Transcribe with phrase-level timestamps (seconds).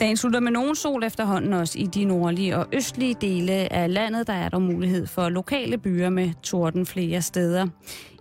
[0.00, 4.26] Dagen slutter med nogen sol efterhånden også i de nordlige og østlige dele af landet.
[4.26, 7.66] Der er der mulighed for lokale byer med torden flere steder.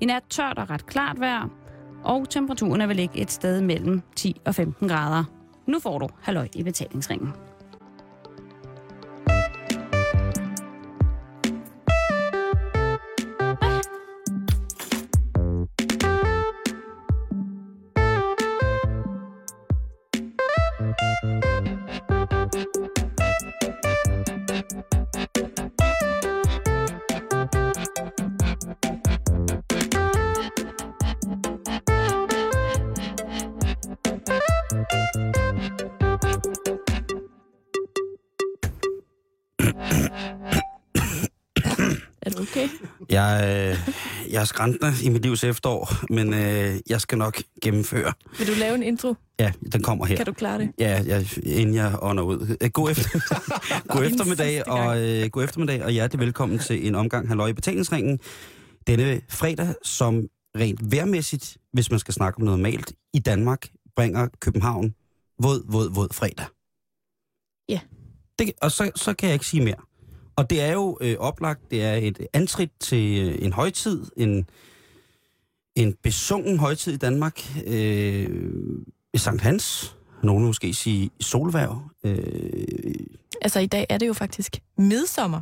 [0.02, 1.50] I nat tørt og ret klart vejr,
[2.04, 5.24] og temperaturen er ligge et sted mellem 10 og 15 grader.
[5.68, 7.34] Nu får du halløj i betalingsringen.
[43.10, 43.94] Jeg, øh,
[44.32, 48.14] jeg er skræntende i mit livs efterår, men øh, jeg skal nok gennemføre.
[48.38, 49.16] Vil du lave en intro?
[49.40, 50.16] Ja, den kommer her.
[50.16, 50.72] Kan du klare det?
[50.80, 52.58] Ja, jeg, inden jeg ånder ud.
[52.62, 53.10] Øh, God, efter,
[53.94, 58.20] god eftermiddag, og, øh, god eftermiddag, og hjertelig velkommen til en omgang Halløj i betalingsringen.
[58.88, 64.28] Denne fredag, som rent værmæssigt, hvis man skal snakke om noget normalt, i Danmark bringer
[64.40, 64.94] København
[65.44, 66.46] våd, våd, våd fredag.
[67.70, 67.80] Ja.
[68.40, 69.89] Det, og så, så kan jeg ikke sige mere.
[70.40, 74.50] Og det er jo øh, oplagt, det er et antrit til øh, en højtid, en,
[75.76, 78.30] en besungen højtid i Danmark, øh,
[79.16, 81.90] Sankt Hans, nogen måske sige solværv.
[82.04, 82.94] Øh,
[83.42, 85.42] Altså, i dag er det jo faktisk midsommer.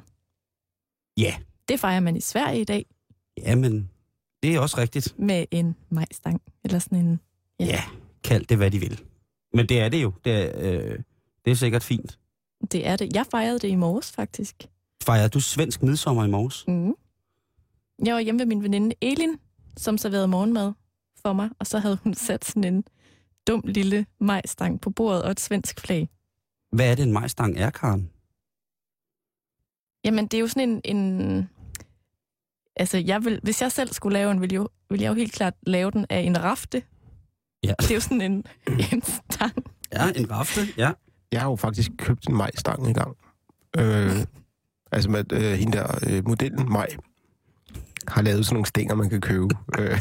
[1.17, 1.35] ja,
[1.67, 2.85] Det fejrer man i Sverige i dag
[3.37, 3.89] ja, men
[4.43, 5.15] det er også rigtigt.
[5.19, 6.41] med en majstang.
[6.63, 7.19] Eller sådan en...
[7.59, 7.65] Ja.
[7.65, 7.83] Ja,
[8.23, 9.01] kald det, hvad de vil.
[9.53, 10.13] Men det er det jo.
[10.25, 10.99] Det er, øh,
[11.45, 12.19] det er sikkert fint.
[12.71, 13.15] Det er det.
[13.15, 14.67] Jeg fejrede det i morges, faktisk.
[15.07, 16.67] Fejrer du svensk midsommer i morges?
[16.67, 16.93] Mm.
[18.05, 19.37] Jeg var hjemme ved min veninde Elin,
[19.77, 20.73] som serverede morgenmad
[21.21, 22.83] for mig, og så havde hun sat sådan en
[23.47, 26.09] dum lille majstang på bordet og et svensk flag.
[26.71, 28.09] Hvad er det, en majstang er, Karen?
[30.05, 30.97] Jamen, det er jo sådan en...
[30.97, 31.49] en
[32.75, 35.33] altså, jeg vil, hvis jeg selv skulle lave en, ville, jo, ville jeg jo helt
[35.33, 36.83] klart lave den af en rafte.
[37.63, 37.73] Ja.
[37.79, 38.43] Det er jo sådan en,
[38.91, 39.53] en stang.
[39.93, 40.91] Ja, en rafte, ja.
[41.31, 43.17] Jeg har jo faktisk købt en majstang engang.
[43.77, 44.25] Øh,
[44.91, 46.87] altså med øh, hende der øh, modellen Maj
[48.07, 49.47] har lavet sådan nogle stænger, man kan købe.
[49.79, 49.99] Øh,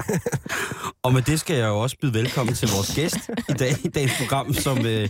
[1.03, 3.89] Og med det skal jeg jo også byde velkommen til vores gæst i dag i
[3.89, 5.09] dagens program, som, øh,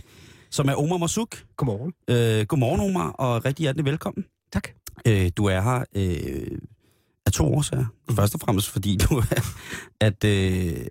[0.51, 1.43] som er Omar Masuk.
[1.57, 1.93] godmorgen.
[2.07, 4.25] Øh, godmorgen, Omar, og rigtig hjertelig velkommen.
[4.53, 4.67] Tak.
[5.07, 6.57] Øh, du er her øh,
[7.25, 7.85] af to årsager.
[8.11, 9.53] Først og fremmest fordi du er,
[10.01, 10.85] at, øh,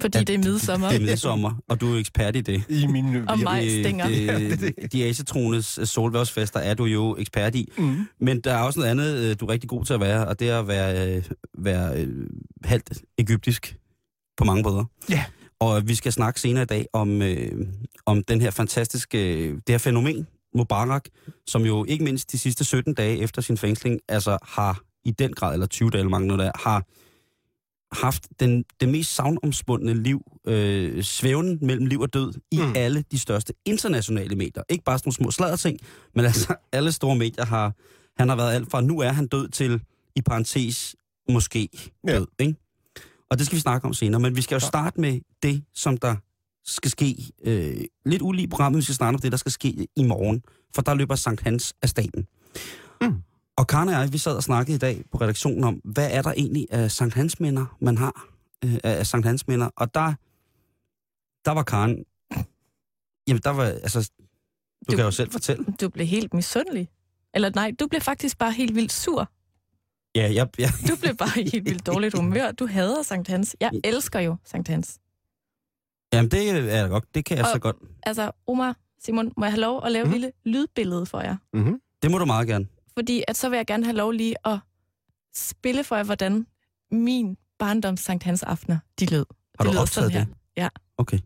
[0.00, 0.88] Fordi at det er midsommer.
[0.88, 2.62] Det er midsommer, og du er ekspert i det.
[2.68, 3.24] I mine...
[3.28, 4.06] Og majstænger.
[4.20, 7.68] Øh, de asetrones solværvsfester er du jo ekspert i.
[7.78, 8.06] Mm.
[8.20, 10.40] Men der er også noget andet, øh, du er rigtig god til at være, og
[10.40, 11.22] det er at være, øh,
[11.58, 12.26] være øh,
[12.64, 13.76] halvt egyptisk
[14.36, 14.84] på mange måder.
[15.10, 15.24] Ja.
[15.60, 17.66] Og vi skal snakke senere i dag om, øh,
[18.06, 21.04] om den her fantastiske, øh, det her fænomen, Mubarak,
[21.46, 25.32] som jo ikke mindst de sidste 17 dage efter sin fængsling, altså har i den
[25.32, 26.84] grad, eller 20 dage, eller mange noget der, har
[27.92, 32.72] haft den, det mest savnomspundne liv, øh, svævnen mellem liv og død, i Mm.
[32.76, 34.62] alle de største internationale medier.
[34.68, 35.78] Ikke bare sådan nogle små sladderting,
[36.14, 37.72] men altså alle store medier har,
[38.16, 39.80] han har været alt fra, nu er han død til,
[40.16, 40.96] i parentes,
[41.28, 41.68] måske
[42.08, 42.18] Ja.
[42.18, 42.26] død.
[42.38, 42.54] Ikke?
[43.30, 45.96] Og det skal vi snakke om senere, men vi skal jo starte med det, som
[45.96, 46.16] der
[46.64, 50.02] skal ske, øh, lidt ulige programmet, vi skal starte om det, der skal ske i
[50.04, 50.42] morgen,
[50.74, 52.26] for der løber Sankt Hans af staten.
[53.00, 53.22] Mm.
[53.60, 56.22] Og Karen og jeg, vi sad og snakkede i dag på redaktionen om, hvad er
[56.22, 58.26] der egentlig af Sankt Hans minder, man har
[58.64, 60.14] øh, af Sankt Hans minder, og der,
[61.44, 62.04] der var Karen,
[63.28, 64.10] jamen der var, altså,
[64.88, 65.64] du, Du- kan jo selv fortælle.
[65.80, 66.88] Du blev helt misundelig.
[67.34, 69.30] Eller nej, du blev faktisk bare helt vildt sur.
[70.14, 72.50] Ja, jeg, jeg, Du blev bare helt vildt dårligt humør.
[72.52, 73.56] Du hader Sankt Hans.
[73.60, 74.98] Jeg elsker jo Sankt Hans.
[76.12, 77.76] jamen det er godt, det kan jeg Og- så godt.
[78.02, 80.14] Altså, Omar, Simon, må jeg have lov at lave Mhm.
[80.14, 81.36] et lille lydbillede for jer?
[81.52, 81.80] Mm-hmm.
[82.02, 82.66] Det må du meget gerne.
[82.94, 84.58] Fordi at så vil jeg gerne have lov lige at
[85.34, 86.46] spille for jer, hvordan
[86.90, 89.24] min barndoms Sankt Hans aftener, de lød.
[89.58, 90.24] Har du lyder optaget sådan her.
[90.24, 90.34] det?
[90.56, 90.68] Ja.
[90.98, 91.18] Okay.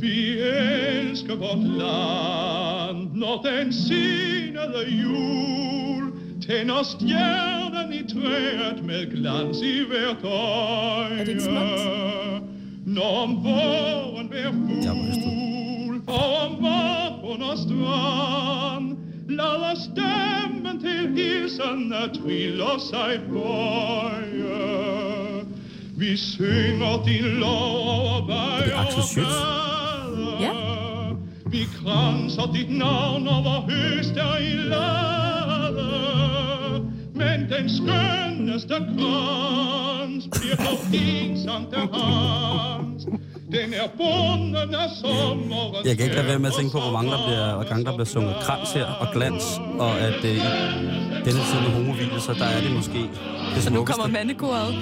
[0.00, 6.12] Vi elsker vort land, når den senede jul
[6.42, 11.18] tænder stjernen i træet med glans i hvert øje.
[11.18, 12.51] Er det ikke smukt?
[12.92, 15.22] Når om våren rystet.
[15.24, 18.96] fugl, og om vågen strand,
[19.28, 24.82] lader stemmen til hilsen at triller sig bøje.
[25.96, 30.42] Vi synger din lov over vej og gader.
[30.42, 30.52] Ja.
[31.46, 36.21] Vi kranser dit navn over høster i lade.
[37.58, 43.04] Den skønneste krans bliver dog din Sankt Hans.
[43.52, 46.92] Den er bunden af sommerens Jeg kan ikke lade være med at tænke på, hvor
[46.92, 49.44] mange der bliver, hvor gange der bliver sunget krans her og glans,
[49.78, 50.38] og at øh, i
[51.24, 53.10] denne tid med homovildelser, der er det måske
[53.54, 54.74] det Så nu kommer mandekoret.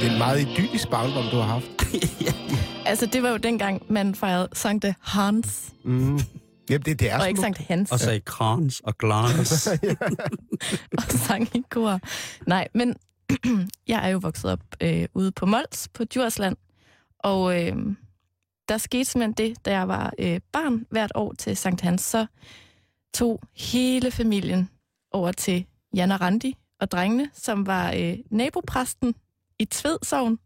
[0.00, 1.66] Det er en meget idyllisk barndom, du har haft.
[2.86, 6.20] Altså, det var jo dengang, man fejrede Sankte Hans, Mm.
[6.70, 7.40] Jamen, det, det er og ikke.
[7.40, 9.66] Sankt Hans, Og sagde krans og glans.
[10.98, 12.00] og sang i kor.
[12.46, 12.96] Nej, men
[13.88, 16.56] jeg er jo vokset op øh, ude på Mols, på Djursland,
[17.18, 17.76] og øh,
[18.68, 22.26] der skete simpelthen det, da jeg var øh, barn hvert år til Sankt Hans, så
[23.14, 24.70] tog hele familien
[25.12, 25.66] over til
[25.96, 29.14] Janne Randi og drengene, som var øh, nabopræsten
[29.58, 30.38] i Tved Sogn,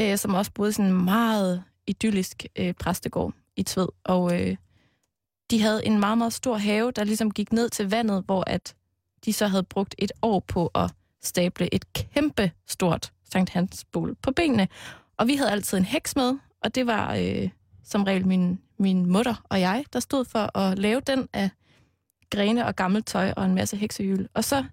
[0.00, 3.88] øh, som også boede i sådan en meget idyllisk øh, præstegård i Tved.
[4.04, 4.56] Og øh,
[5.52, 8.74] de havde en meget, meget stor have, der ligesom gik ned til vandet, hvor at
[9.24, 10.90] de så havde brugt et år på at
[11.22, 14.68] stable et kæmpe stort Sankt Hans bål på benene.
[15.16, 17.48] Og vi havde altid en heks med, og det var øh,
[17.84, 21.50] som regel min, min mutter og jeg, der stod for at lave den af
[22.30, 24.28] grene og gammelt tøj og en masse heksehjul.
[24.34, 24.64] Og så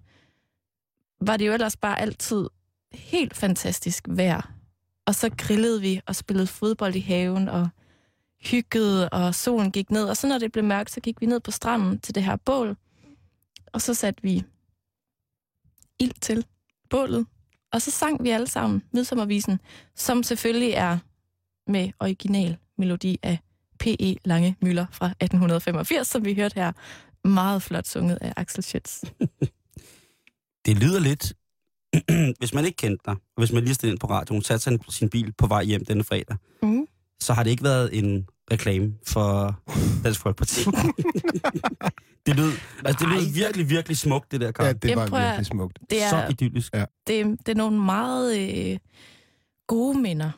[1.20, 2.46] var det jo ellers bare altid
[2.92, 4.52] helt fantastisk vejr.
[5.06, 7.68] Og så grillede vi og spillede fodbold i haven og
[8.42, 10.04] hyggede, og solen gik ned.
[10.04, 12.36] Og så når det blev mørkt, så gik vi ned på stranden til det her
[12.36, 12.76] bål.
[13.72, 14.42] Og så satte vi
[15.98, 16.46] ild til
[16.90, 17.26] bålet.
[17.72, 19.60] Og så sang vi alle sammen Midsommervisen,
[19.96, 20.98] som selvfølgelig er
[21.66, 23.38] med original melodi af
[23.78, 24.16] P.E.
[24.24, 26.72] Lange Møller fra 1885, som vi hørte her.
[27.24, 29.02] Meget flot sunget af Axel Schütz.
[30.66, 31.32] Det lyder lidt,
[32.38, 34.78] hvis man ikke kendte dig, og hvis man lige stillede ind på radioen, satte sig
[34.88, 36.86] sin bil på vej hjem denne fredag, Mm.
[37.20, 39.60] Så har det ikke været en reklame for
[40.04, 40.60] Dansk Folkeparti.
[42.26, 42.52] det lød,
[42.84, 44.66] altså, det lød virkelig, virkelig smukt, det der, Karl.
[44.66, 45.78] Ja, det var prøv at- virkelig smukt.
[45.90, 46.74] Det, Så er, idyllisk.
[46.74, 46.84] Ja.
[47.06, 48.38] det, det er nogle meget
[48.72, 48.78] øh,
[49.66, 50.30] gode minder,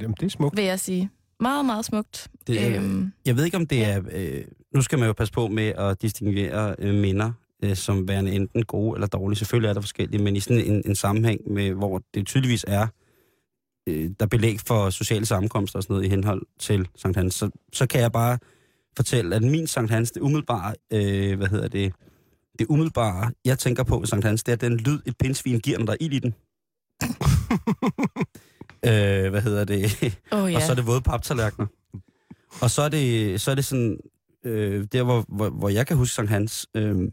[0.00, 0.56] Jamen, det er smukt.
[0.56, 1.10] vil jeg sige.
[1.40, 2.28] Meget, meget smukt.
[2.46, 4.00] Det, øh, Øhm, Jeg ved ikke, om det er...
[4.12, 4.44] Øh,
[4.74, 7.32] nu skal man jo passe på med at distinguere øh, minder
[7.64, 9.38] øh, som værende enten gode eller dårlige.
[9.38, 12.86] Selvfølgelig er der forskellige, men i sådan en, en sammenhæng, med, hvor det tydeligvis er,
[13.86, 17.34] øh, der er belæg for sociale sammenkomster og sådan noget i henhold til Sankt Hans,
[17.34, 18.38] så, så kan jeg bare
[18.96, 21.94] fortælle, at min Sankt Hans, det umiddelbare, øh, hvad hedder det,
[22.58, 25.78] det umiddelbare, jeg tænker på ved Sankt Hans, det er den lyd, et pindsvin giver,
[25.78, 26.34] når der er ild i den.
[28.88, 29.84] øh, hvad hedder det?
[30.32, 30.56] oh, ja.
[30.56, 31.66] Og så er det våde paptallerkener.
[32.60, 33.98] Og så er det, så er det sådan,
[34.44, 37.10] øh, der hvor, hvor, hvor jeg kan huske Sankt Hans, øh,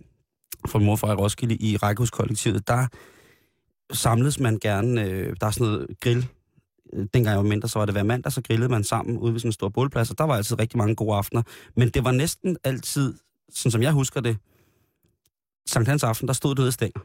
[0.67, 2.87] fra mor fra Roskilde i Rækkehuskollektivet, der
[3.93, 6.27] samledes man gerne, øh, der er sådan noget grill,
[6.93, 9.39] dengang jeg var mindre, så var det hver mandag, så grillede man sammen ude ved
[9.39, 11.41] sådan en stor bålplads, og der var altid rigtig mange gode aftener.
[11.75, 13.13] Men det var næsten altid,
[13.53, 14.37] sådan som jeg husker det,
[15.67, 16.99] Sankt Hans aften, der stod det ude stænger.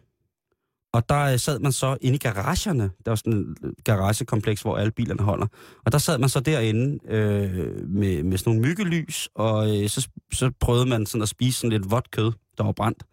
[0.93, 2.91] Og der øh, sad man så inde i garagerne.
[3.05, 5.47] Der var sådan et garagekompleks, hvor alle bilerne holder.
[5.85, 10.09] Og der sad man så derinde øh, med, med sådan nogle myggelys, og øh, så,
[10.33, 13.05] så prøvede man sådan at spise sådan lidt vådt kød, der var brændt.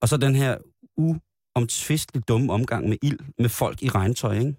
[0.00, 0.56] Og så den her
[0.96, 4.54] uomtvisteligt dumme omgang med ild med folk i regntøj, ikke?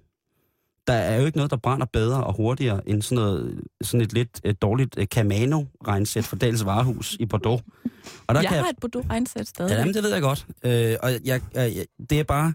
[0.88, 4.14] Der er jo ikke noget, der brænder bedre og hurtigere end sådan, noget, sådan et
[4.14, 7.62] lidt øh, dårligt øh, Camano-regnsæt for Dals Varehus i Bordeaux.
[8.28, 9.72] Og der jeg kan har et Bordeaux-regnsæt stadig.
[9.72, 10.46] Ja, jamen, det ved jeg godt.
[10.64, 12.54] Øh, og jeg, jeg, jeg, det er bare...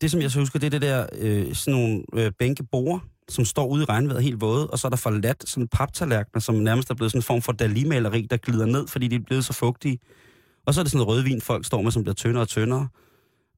[0.00, 3.44] Det, som jeg så husker, det er det der øh, sådan nogle øh, bænkebord, som
[3.44, 6.90] står ude i regnvejret helt våde, og så er der forladt sådan paptallerkener, som nærmest
[6.90, 9.52] er blevet sådan en form for dalimaleri, der glider ned, fordi de er blevet så
[9.52, 9.98] fugtige.
[10.66, 12.88] Og så er det sådan noget rødvin, folk står med, som bliver tyndere og tyndere.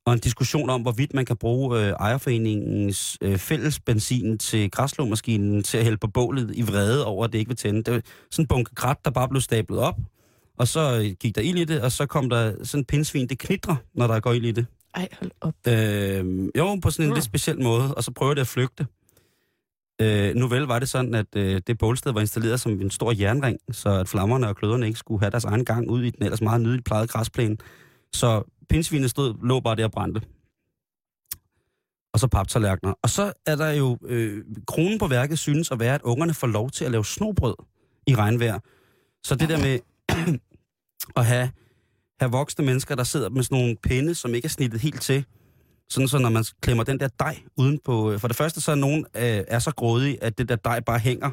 [0.08, 5.62] Og en diskussion om, hvorvidt man kan bruge øh, ejerforeningens øh, fælles benzin til græslåmaskinen
[5.62, 7.82] til at hælde på bålet i vrede over, at det ikke vil tænde.
[7.82, 8.00] Det var
[8.30, 9.96] sådan en bunke krat, der bare blev stablet op,
[10.58, 13.26] og så øh, gik der ild i det, og så kom der sådan en pindsvin,
[13.28, 14.66] det knitrer, når der går ild i det.
[14.94, 15.54] Ej, hold op.
[15.68, 17.14] Øh, jo, på sådan en Mm.
[17.14, 18.86] lidt speciel måde, og så prøver det at flygte.
[20.00, 23.12] Øh, nu vel var det sådan, at øh, det bålsted var installeret som en stor
[23.12, 26.22] jernring, så at flammerne og kløderne ikke skulle have deres egen gang ud i den
[26.24, 27.56] ellers meget nydeligt plejede græsplæne.
[28.14, 30.20] Så pindsvinet stod, lå bare der og brændte.
[32.12, 32.94] Og så paptallerkener.
[33.02, 36.46] Og så er der jo, øh, kronen på værket synes at være, at ungerne får
[36.46, 37.54] lov til at lave snobrød
[38.06, 38.58] i regnvejr.
[39.22, 39.78] Så det der med
[41.20, 41.50] at have,
[42.20, 45.24] have voksne mennesker, der sidder med sådan nogle pinde, som ikke er snittet helt til,
[45.88, 48.12] sådan så når man klemmer den der dej uden på...
[48.12, 50.80] Øh, for det første, så er nogen øh, er så grådige, at det der dej
[50.80, 51.30] bare hænger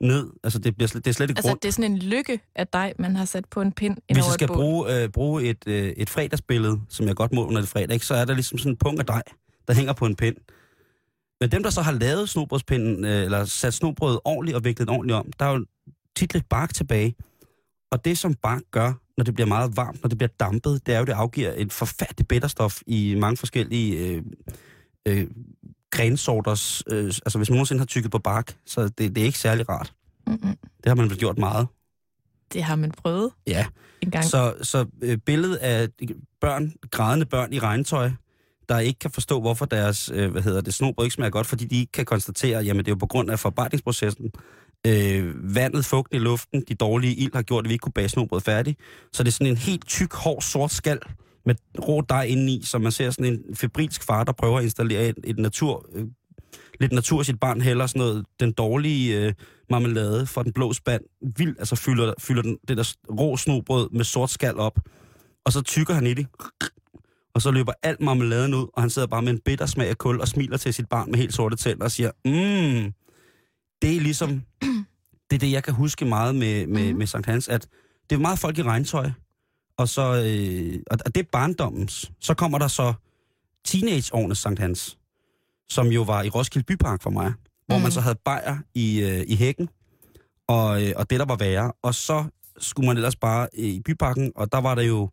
[0.00, 0.30] ned.
[0.44, 1.62] Altså, det, bliver slet, det er slet ikke Altså, rundt.
[1.62, 4.24] det er sådan en lykke af dig, man har sat på en pind ind Hvis
[4.24, 7.68] jeg skal bruge, øh, bruge et, øh, et fredagsbillede, som jeg godt må under det
[7.68, 9.22] fredag, ikke, så er der ligesom sådan en punkt af dej,
[9.68, 10.36] der hænger på en pind.
[11.40, 15.16] Men dem, der så har lavet snobrødspinden, øh, eller sat snobrødet ordentligt og viklet ordentligt
[15.16, 15.66] om, der er jo
[16.16, 17.14] tit lidt bark tilbage.
[17.90, 20.94] Og det, som bark gør, når det bliver meget varmt, når det bliver dampet, det
[20.94, 24.22] er jo, det afgiver et forfærdeligt bitterstof i mange forskellige øh,
[25.08, 25.26] øh,
[25.90, 26.82] grensorters...
[26.86, 29.68] Øh, altså, hvis man nogensinde har tykket på bark, så det, det er ikke særlig
[29.68, 29.92] rart.
[30.26, 30.56] Mm-mm.
[30.76, 31.66] Det har man vel gjort meget.
[32.52, 33.66] Det har man prøvet Ja,
[34.00, 34.24] en gang.
[34.24, 35.88] så, så øh, billedet af
[36.40, 38.10] børn, grædende børn i regntøj,
[38.68, 41.64] der ikke kan forstå, hvorfor deres øh, hvad hedder det, snobrød ikke smager godt, fordi
[41.64, 44.30] de ikke kan konstatere, jamen det er jo på grund af forarbejdningsprocessen.
[44.86, 48.08] Øh, vandet, fugten i luften, de dårlige ild har gjort, at vi ikke kunne bage
[48.08, 48.76] snobrød færdig.
[49.12, 50.98] Så det er sådan en helt tyk, hård, sort skal
[51.46, 55.08] med rå dej indeni, så man ser sådan en febrilsk far, der prøver at installere
[55.08, 56.06] et, et natur, øh,
[56.80, 59.32] lidt natur sit barn heller sådan noget, den dårlige øh,
[59.70, 61.02] marmelade fra den blå spand,
[61.36, 64.78] vildt, altså fylder, fylder den, det der rå snobrød med sort skal op,
[65.44, 66.26] og så tykker han i det,
[67.34, 69.98] og så løber alt marmeladen ud, og han sidder bare med en bitter smag af
[69.98, 72.92] kul og smiler til sit barn med helt sorte tænder og siger, mm,
[73.82, 74.42] det er ligesom,
[75.30, 76.98] det er det, jeg kan huske meget med, med, Mhm.
[76.98, 77.66] med Sankt Hans, at
[78.10, 79.10] det er meget folk i regntøj,
[79.80, 82.12] og så, øh, og det er barndommens.
[82.20, 82.92] Så kommer der så
[83.64, 84.98] teenageårenes Sankt Hans,
[85.70, 87.32] som jo var i Roskilde Bypark for mig,
[87.66, 87.82] hvor Mhm.
[87.82, 89.68] man så havde bajer i, øh, i hækken,
[90.48, 91.72] og, øh, og det der var værre.
[91.82, 92.24] Og så
[92.58, 95.08] skulle man ellers bare øh, i byparken, og der var der jo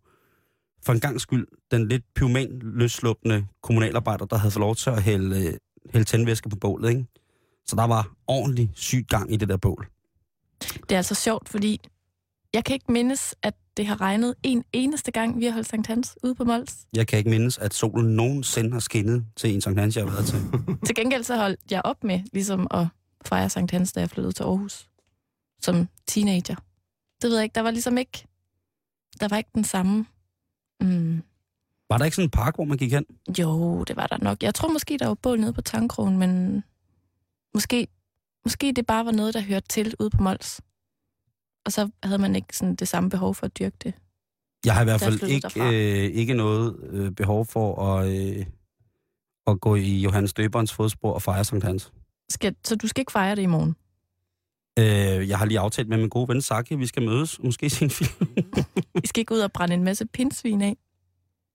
[0.86, 5.04] for en gang skyld den lidt pyroman løsslupende kommunalarbejder, der havde fået lov til at
[5.04, 5.54] hælde, øh,
[5.94, 7.06] hælde tændvæske på bålet, ikke?
[7.66, 9.88] Så der var ordentlig syg gang i det der bål.
[10.62, 11.82] Det er altså sjovt, fordi
[12.54, 15.88] jeg kan ikke mindes, at det har regnet en eneste gang, vi har holdt Sankt
[15.88, 16.76] Hans ude på Mols.
[16.96, 20.12] Jeg kan ikke mindes, at solen nogensinde har skinnet til en Sankt Hans, jeg har
[20.12, 20.40] været til.
[20.86, 22.88] Til gengæld så holdt jeg op med ligesom at
[23.26, 24.90] fejre Sankt Hans, da jeg flyttede til Aarhus
[25.62, 26.56] som teenager.
[27.22, 28.28] Det ved jeg ikke, der var ligesom ikke,
[29.20, 30.06] der var ikke den samme...
[30.82, 31.24] Mm,
[31.90, 33.06] Var der ikke sådan en park, hvor man gik hen?
[33.40, 34.44] jo, det var der nok.
[34.44, 36.64] Jeg tror måske, der var bål nede på Tankrogen, men
[37.54, 37.88] måske,
[38.46, 40.62] måske det bare var noget, der hørte til ude på Mols.
[41.68, 43.94] Og så havde man ikke sådan det samme behov for at dyrke det.
[44.66, 48.08] Jeg har i hvert er fald ikke, øh, ikke noget øh, behov for at,
[48.38, 48.46] øh,
[49.48, 51.92] at gå i Johannes Døberens fodspor og fejre Sankt Hans.
[52.30, 53.76] Skal, så du skal ikke fejre det i morgen?
[54.80, 57.84] Øh, jeg har lige aftalt med min gode ven Saki, vi skal mødes måske se
[57.86, 58.28] en film.
[59.04, 60.78] I skal ikke ud og brænde en masse pindsvin af?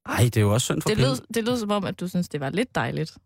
[0.06, 2.08] Ej, det er jo også synd for Det lød, det lød som om, at du
[2.08, 3.18] synes, det var lidt dejligt.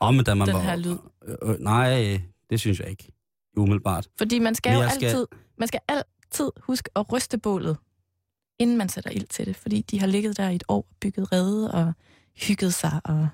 [0.00, 0.96] Åh, men da man den var, her lyd.
[1.28, 3.12] Øh, øh, nej, det synes jeg ikke.
[3.56, 4.08] Umiddelbart.
[4.18, 5.26] Fordi man skal Men jo jeg skal- altid,
[5.58, 5.80] man skal
[6.28, 7.76] altid huske at ryste bålet,
[8.58, 9.56] inden man sætter ild til det.
[9.56, 11.92] Fordi de har ligget der i et år, bygget rede og
[12.36, 13.28] hygget sig, og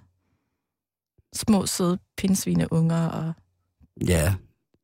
[1.32, 3.08] små søde pindsvineunger.
[3.08, 3.32] Og...
[4.08, 4.34] Ja,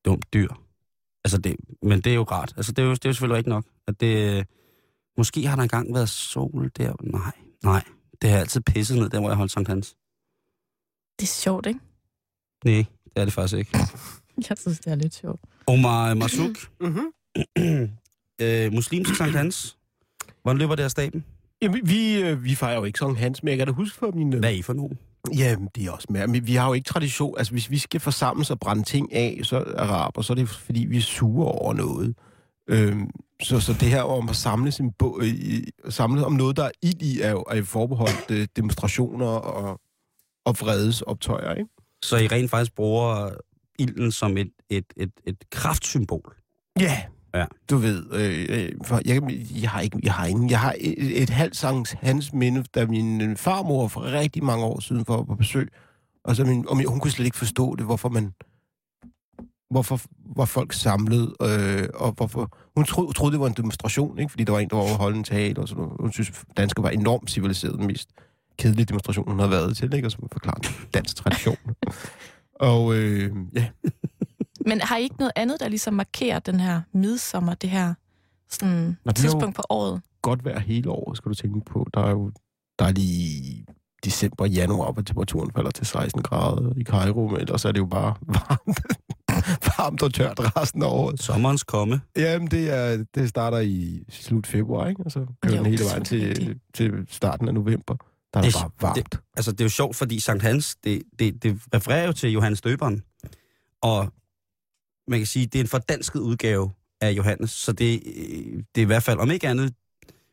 [0.04, 0.48] dumt dyr.
[1.24, 2.52] Altså det, men det er jo rart.
[2.56, 3.64] Altså det er jo, det er jo selvfølgelig ikke nok.
[3.86, 4.46] At det,
[5.16, 6.94] måske har der engang været sol der.
[7.02, 7.32] Nej,
[7.64, 7.84] nej.
[8.22, 9.96] Det har altid pisset ned der, hvor jeg holdt Sankt Hans.
[11.18, 11.80] Det er sjovt, ikke?
[12.64, 13.78] Nej, det er det faktisk ikke.
[14.48, 15.40] Jeg synes, det er lidt sjovt.
[15.66, 17.12] Omar Masuk, Mm-hmm.
[18.42, 19.76] øh, muslimsk Sankt Hans.
[20.42, 21.24] Hvordan løber det af staben?
[21.62, 24.10] Jamen, vi, øh, vi fejrer jo ikke Sankt Hans, men jeg kan da huske for
[24.14, 24.38] mine...
[24.38, 24.98] Hvad er I for nogen?
[25.36, 26.26] Jamen, det er også mere.
[26.26, 27.34] Men vi har jo ikke tradition.
[27.38, 30.84] Altså, hvis vi skal forsamles og brænde ting af, så araber, så er det fordi,
[30.84, 32.14] vi er sure over noget.
[32.68, 33.10] Øhm,
[33.42, 36.70] så, så det her om at samles, en bo, i, samles om noget, der er
[36.82, 39.80] ild i, er jo er forbeholdt øh, demonstrationer og,
[40.44, 41.70] og vredesoptøjer, ikke?
[42.02, 43.30] Så I rent faktisk bruger
[43.78, 46.36] ilden som et, et, et, et kraftsymbol.
[46.80, 47.02] Ja.
[47.34, 47.46] Ja.
[47.70, 49.22] Du ved, øh, øh, for jeg,
[49.62, 52.86] jeg, har ikke, jeg har ingen, jeg har et, et halvt Sankt Hans minde, da
[52.86, 55.68] min øh, farmor for rigtig mange år siden var på besøg,
[56.24, 58.32] og så min, og min, hun kunne slet ikke forstå det, hvorfor man,
[59.70, 60.00] hvorfor
[60.36, 64.30] var folk samlet, øh, og hvorfor, hun tro, troede, det var en demonstration, ikke?
[64.30, 65.96] fordi der var en, der var over at holde en tale, og sådan noget.
[66.00, 68.08] Hun synes, danskere var enormt civiliseret, den mest
[68.58, 70.08] kedelige demonstration, hun havde været til, ikke?
[70.08, 71.56] og som forklaret dansk tradition.
[72.70, 73.66] og øh, ja,
[74.66, 77.94] Men har I ikke noget andet, der ligesom markerer den her midsommer, det her
[78.50, 80.02] sådan, Nå, det er tidspunkt på året?
[80.22, 81.86] godt vejr hele året, skal du tænke på.
[81.94, 82.30] Der er jo
[82.78, 83.66] der er lige
[84.04, 87.78] december og januar, hvor temperaturen falder til 16 grader i Cairo, men ellers er det
[87.80, 88.80] jo bare varmt,
[89.78, 91.22] varmt og tørt resten af året.
[91.22, 92.00] Sommerens komme.
[92.16, 95.02] Jamen, det, er, det starter i slut februar, ikke?
[95.04, 97.94] Og så kører Jo, den hele det vejen til, til starten af november.
[98.34, 99.20] Der er Det det bare varmt.
[99.36, 102.60] Altså, det er jo sjovt, fordi Sankt Hans, det, det, det refererer jo til Johannes
[102.60, 103.02] Døberen.
[103.82, 104.12] Og
[105.10, 107.50] man kan sige, det er en fordansket udgave af Johannes.
[107.50, 109.74] Så det, øh, det er i hvert fald, om ikke andet,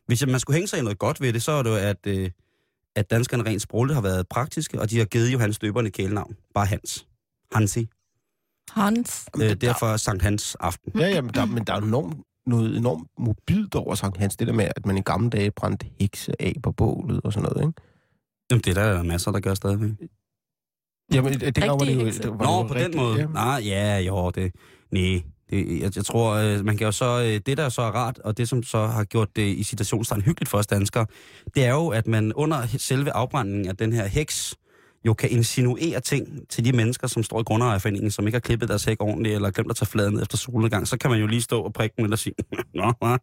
[0.06, 2.06] hvis man skulle hænge sig i noget godt ved det, så er det jo, at,
[2.06, 2.30] øh,
[2.96, 6.36] at danskerne rent sprogligt har været praktiske, og de har givet Johannes Døberen et kælenavn.
[6.54, 7.06] Bare Hans.
[7.52, 7.88] Hansi.
[8.70, 9.28] Hans.
[9.42, 10.92] Øh, derfor Sankt Hans aften.
[11.00, 12.16] Ja, ja, men der, men der er enormt,
[12.46, 14.36] noget enormt mobilt over Sankt Hans.
[14.36, 17.48] Det der med, at man i gamle dage brændte hekse af på bålet og sådan
[17.48, 17.80] noget, ikke?
[18.50, 20.08] Jamen, det er der masser, der gør stadigvæk.
[21.12, 22.06] Jamen, det, det var det jo...
[22.06, 23.20] Det var Nå, det jo på den rigtig- måde.
[23.20, 23.26] Ja.
[23.26, 24.52] Nej, ja, jo, det...
[24.92, 27.90] Nej, Det, jeg, jeg tror, øh, man kan jo så, øh, det der så er
[27.90, 31.06] rart, og det som så har gjort det i citationstegn hyggeligt for os danskere,
[31.54, 34.54] det er jo, at man under selve afbrændingen af den her heks,
[35.06, 38.68] jo kan insinuere ting til de mennesker, som står i grundejerforeningen, som ikke har klippet
[38.68, 41.26] deres hæk ordentligt, eller glemt at tage fladen ned efter solnedgang, så kan man jo
[41.26, 42.34] lige stå og prikke dem og sige,
[42.74, 43.16] Nå, hva?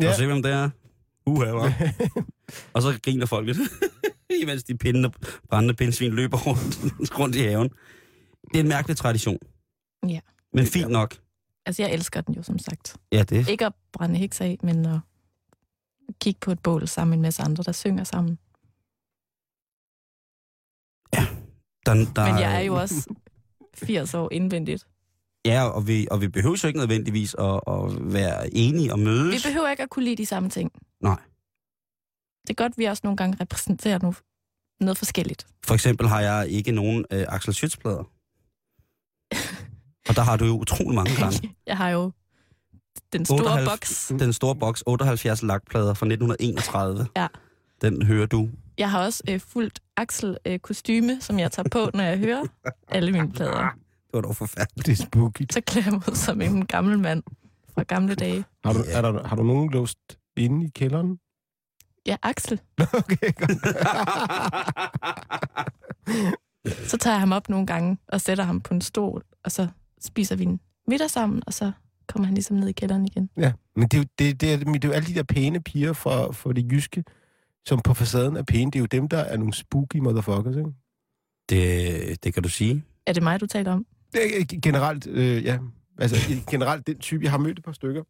[0.00, 0.10] Ja.
[0.12, 0.70] du se, hvem det er?
[1.26, 1.72] Uha, hva?
[2.74, 3.58] og så griner folk lidt,
[4.42, 5.10] imens de pindende,
[5.48, 6.78] brændende pindsvin løber rundt,
[7.18, 7.68] rundt i haven.
[8.48, 9.38] Det er en mærkelig tradition.
[10.08, 10.20] Ja.
[10.52, 11.16] Men fint nok.
[11.66, 12.96] Altså, jeg elsker den jo, som sagt.
[13.12, 14.98] Ja, det Ikke at brænde heks af, men at
[16.20, 18.38] kigge på et bål sammen med en masse andre, der synger sammen.
[21.86, 23.14] der, der, Men jeg er jo også
[23.74, 24.86] 80 år indvendigt.
[25.44, 29.44] Ja, og vi, og vi behøver jo ikke nødvendigvis at, at være enige og mødes.
[29.44, 30.72] Vi behøver ikke at kunne lide de samme ting.
[31.00, 31.18] Nej.
[32.50, 34.16] Det er godt, at vi også nogle gange repræsenterer noget,
[34.80, 35.46] noget forskelligt.
[35.64, 38.04] For eksempel har jeg ikke nogen øh, Axel Schütz-plader.
[40.08, 41.54] og der har du jo utrolig mange gange.
[41.66, 42.12] Jeg har jo
[43.12, 44.12] den store 78 boks.
[44.18, 47.06] Den store boks, 78 lakplader fra 1931.
[47.16, 47.26] Ja.
[47.82, 48.48] Den hører du.
[48.78, 52.42] Jeg har også øh, fuldt Axel-kostyme, som jeg tager på, når jeg hører
[52.88, 53.68] alle mine plader.
[54.06, 54.86] Det var dog forfærdeligt.
[54.86, 55.46] Det er spooky.
[55.52, 57.22] Så klæder jeg mig ud som en gammel mand
[57.74, 58.44] fra gamle dage.
[58.64, 59.98] Har du, er der, har du nogen låst
[60.36, 61.18] inde i kælderen?
[62.10, 62.60] Ja, Axel.
[63.00, 63.50] okay, godt.
[66.90, 69.68] Så tager jeg ham op nogle gange og sætter ham på en stol, og så
[70.00, 71.72] spiser vi en middag sammen, og så
[72.08, 73.30] kommer han ligesom ned i kælderen igen.
[73.36, 75.60] Ja, men det er, jo, det, det, er, det er jo alle de der pæne
[75.60, 77.04] piger fra, fra det jyske,
[77.66, 78.70] som på facaden er pæne.
[78.70, 80.70] Det er jo dem, der er nogle spooky motherfuckers, ikke?
[81.48, 82.84] Det, det kan du sige.
[83.06, 83.86] Er det mig, du taler om?
[84.12, 85.58] Det er generelt, øh, ja.
[85.98, 86.16] Altså,
[86.50, 88.02] generelt den type, jeg har mødt et par stykker,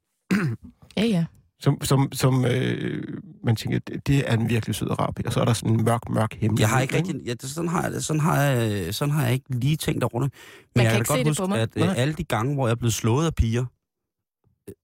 [0.96, 1.24] Ja, ja.
[1.60, 3.04] Som, som, som øh,
[3.44, 5.26] man tænker, det, det er en virkelig sød pige.
[5.26, 6.60] Og så er der sådan en mørk, mørk hemmelighed.
[6.68, 7.14] Jeg har ikke rigtig...
[7.26, 10.22] Ja, det, sådan, har jeg, sådan, har jeg, sådan har jeg ikke lige tænkt over
[10.22, 10.32] det.
[10.32, 11.46] Men Man jeg kan kan ikke da se godt det huske, på
[11.82, 11.88] mig.
[11.90, 13.64] at øh, alle de gange, hvor jeg er blevet slået af piger,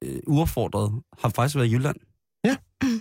[0.05, 1.97] øh, uopfordret, har faktisk været i Jylland.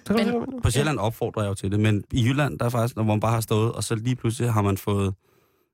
[0.08, 2.70] Så kan Men- På Sjælland opfordrer jeg jo til det, men i Jylland, der er
[2.70, 5.13] faktisk, hvor man bare har stået, og så lige pludselig har man fået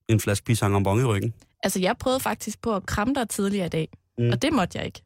[0.10, 1.34] en flaske pisang om i ryggen.
[1.64, 3.88] Altså, jeg prøvede faktisk på at kramme dig tidligere i dag,
[4.18, 4.30] mm.
[4.30, 5.02] og det måtte jeg ikke.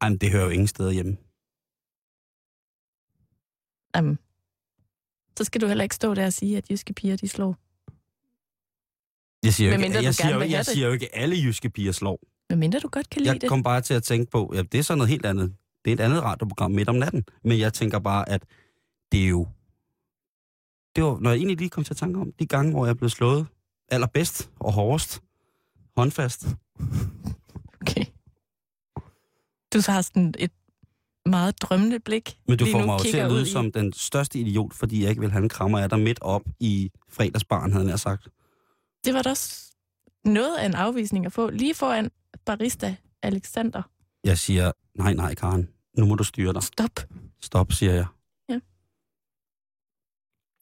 [0.00, 1.16] Ej, men det hører jo ingen steder hjemme.
[3.98, 4.18] Um,
[5.38, 7.56] så skal du heller ikke stå der og sige, at jyske piger, de slår.
[9.44, 10.66] Jeg siger, jo ikke, jeg, siger, jo, jeg det.
[10.66, 12.20] siger jo ikke, at alle jyske piger slår.
[12.50, 13.48] Men mindre du godt kan lide Jeg det.
[13.48, 15.54] kom bare til at tænke på, at det er sådan noget helt andet.
[15.84, 17.24] Det er et andet radioprogram midt om natten.
[17.44, 18.44] Men jeg tænker bare, at
[19.12, 19.48] det er jo...
[20.96, 22.96] Det var, når jeg egentlig lige kom til at tænke om, de gange, hvor jeg
[22.96, 23.46] blev slået
[23.88, 25.22] allerbedst og hårdest,
[25.96, 26.46] håndfast.
[27.80, 28.04] Okay.
[29.74, 30.52] Du så har sådan et
[31.26, 32.38] meget drømmende blik.
[32.48, 35.02] Men du får mig jo til at ud lyde i- som den største idiot, fordi
[35.02, 38.28] jeg ikke vil have en krammer af dig midt op i fredagsbarn, havde jeg sagt.
[39.04, 39.72] Det var da også
[40.24, 41.50] noget af en afvisning at få.
[41.50, 42.10] Lige foran
[42.46, 43.82] barista Alexander.
[44.24, 46.62] Jeg siger, nej, nej, Karen, nu må du styre dig.
[46.62, 47.00] Stop.
[47.42, 48.06] Stop, siger jeg.
[48.48, 48.60] Ja.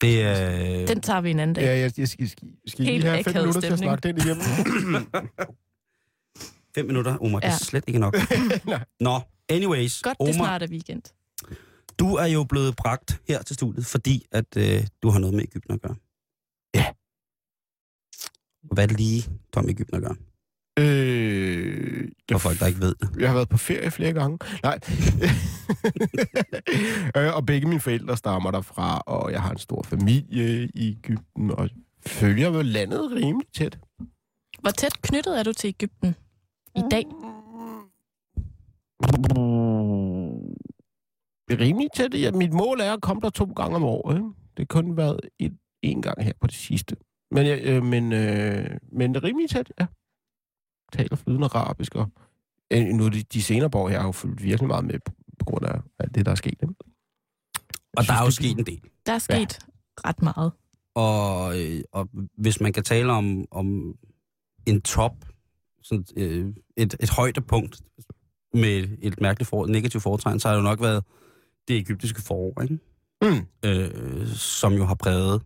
[0.01, 0.87] Det er...
[0.87, 1.63] Den tager vi en anden dag.
[1.65, 4.01] Ja, jeg, jeg skal, skal, skal Helt lige have fem minutter til at stemning.
[4.01, 5.07] snakke den igennem?
[6.75, 7.59] Fem minutter, Omar, det er Ja.
[7.59, 8.15] slet ikke nok.
[8.65, 8.85] Nej.
[9.01, 9.21] Nå,
[9.53, 11.03] anyways, Godt, det Omar, snart er weekend.
[11.99, 15.43] du er jo blevet bragt her til studiet, fordi at øh, du har noget med
[15.43, 15.95] Ægypten at gøre.
[16.75, 16.87] Ja.
[18.75, 20.17] Hvad er det lige, du har med Ægypten at gøre?
[20.79, 23.11] øh, For folk, der ikke ved det.
[23.19, 24.39] Jeg har været på ferie flere gange.
[24.63, 24.79] Nej.
[27.17, 31.51] Øh, og begge mine forældre stammer derfra, og jeg har en stor familie i Ægypten,
[31.51, 31.71] og
[32.07, 33.79] følger vel landet rimelig tæt.
[34.61, 36.15] Hvor tæt knyttet er du til Ægypten
[36.77, 37.05] i dag?
[41.49, 42.15] Det er rimelig tæt.
[42.15, 44.17] Ja, mit mål er at komme der to gange om året.
[44.17, 44.27] Ikke?
[44.29, 46.97] Det har kun været et, en gang her på det sidste.
[47.31, 49.87] Men, jeg, øh, men, øh, men det er rimelig tæt, ja.
[50.93, 52.11] Taler flydende arabisk, og
[52.73, 55.45] øh, nu de, de senere år her har jo fulgt virkelig meget med på, på
[55.45, 56.51] grund af alt det, der er sket.
[56.63, 56.75] Ikke?
[57.97, 58.91] Og der er jo synes, det- sket en del.
[59.07, 60.09] Der er sket ja.
[60.09, 60.53] ret meget.
[60.95, 63.95] Og, øh, og hvis man kan tale om, om
[64.67, 65.13] en top,
[65.83, 67.83] sådan, øh, et, et højdepunkt
[68.55, 71.05] med et mærkeligt for, negativt foretegn, så har det jo nok været
[71.69, 72.79] det egyptiske forår, ikke?
[73.23, 73.47] Mm.
[73.65, 75.43] Øh, som jo har præget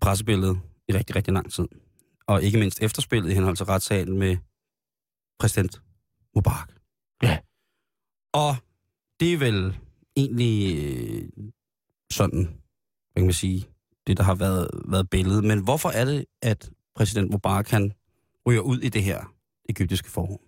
[0.00, 1.68] pressebilledet i rigtig, rigtig lang tid.
[2.26, 4.36] Og ikke mindst efterspillet i henhold til retssagen med
[5.38, 5.82] præsident
[6.34, 6.72] Mubarak.
[7.22, 7.38] Ja.
[8.32, 8.56] Og
[9.20, 9.76] det er vel
[10.16, 11.28] egentlig øh,
[12.10, 12.42] sådan,
[13.12, 13.68] hvad kan man sige,
[14.06, 15.44] det der har været, været billedet.
[15.44, 17.92] Men hvorfor er det, at præsident Mubarak han
[18.46, 19.34] ryger ud i det her
[19.68, 20.40] egyptiske forhold?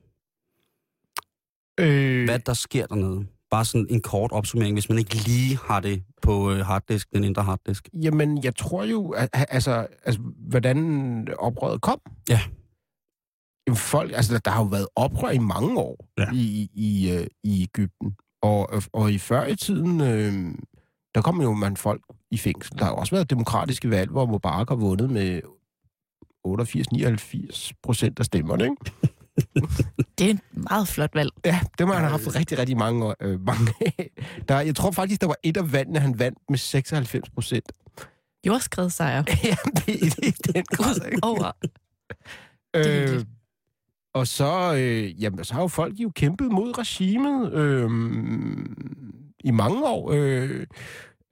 [1.81, 3.27] Øh, Hvad der sker dernede?
[3.51, 7.25] Bare sådan en kort opsummering, hvis man ikke lige har det på øh, harddisk, den
[7.25, 7.89] indre harddisk.
[8.03, 12.01] Jamen, jeg tror jo, at, altså, altså, hvordan oprøret kom.
[12.29, 12.41] Ja.
[13.67, 16.23] Jamen, folk, altså, der, har jo været oprør i mange år Ja.
[16.23, 16.31] ja.
[16.33, 18.17] i, i, øh, i Ægypten.
[18.43, 20.55] Og, og i før i tiden, øh,
[21.15, 22.79] der kom jo man folk i fængsel.
[22.79, 25.41] Der har også været demokratiske valg, hvor Mubarak har vundet med
[26.47, 28.65] 88-99 procent af stemmerne.
[28.65, 28.77] Ikke?
[30.19, 31.31] Det er et meget flot valg.
[31.45, 34.11] Ja, det må han have haft rigtig, rigtig mange, år- øh, mange af.
[34.49, 37.73] Der, jeg tror faktisk, der var et af vandene, han vandt med 96 procent.
[38.47, 39.25] Jordskredssejr.
[39.45, 41.19] ja, det er i den grad.
[41.23, 41.53] Over.
[42.75, 43.25] er Øh,
[44.15, 47.91] og så, øh, jamen, så har jo folk jo kæmpet mod regimet øh,
[49.45, 50.11] i mange år.
[50.13, 50.67] Øh,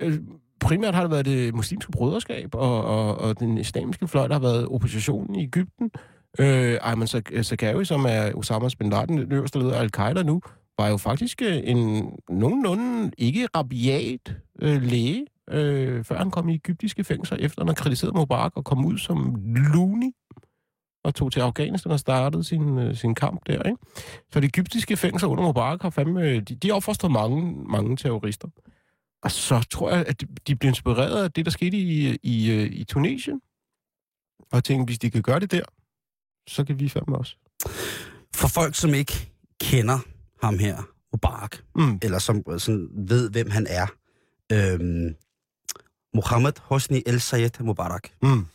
[0.00, 0.18] øh,
[0.60, 4.40] primært har det været det muslimske broderskab og, og, og den islamiske fløj, der har
[4.40, 5.90] været oppositionen i Ægypten.
[5.94, 6.00] Øh,
[6.40, 10.40] Øh, Ayman øh, Zakari, som er Osama bin Laden, den øverste leder af Al-Qaida nu,
[10.78, 16.54] var jo faktisk øh, en nogenlunde ikke rabiat øh, læge, øh, før han kom i
[16.54, 20.12] egyptiske fængsler, efter han har kritiseret Mubarak og kom ud som loony
[21.04, 23.78] og tog til Afghanistan og startede sin, øh, sin kamp der, ikke?
[24.32, 26.22] Så de egyptiske fængsler under Mubarak har fandme...
[26.22, 28.48] Øh, de, de opfostret mange, mange terrorister.
[29.22, 32.84] Og så tror jeg, at de, blev inspireret af det, der skete i, i, i
[32.84, 33.40] Tunesien.
[34.52, 35.62] Og tænkte, hvis de kan gøre det der,
[36.48, 37.37] så kan vi fandme også.
[38.37, 39.30] For folk, som ikke
[39.61, 39.98] kender
[40.42, 40.82] ham her,
[41.12, 41.98] Mubarak, Mm.
[42.02, 43.87] eller som sådan ved, hvem han er,
[44.52, 45.14] øhm,
[46.14, 48.46] Mohammed Hosni El Sayed Mubarak, Mm.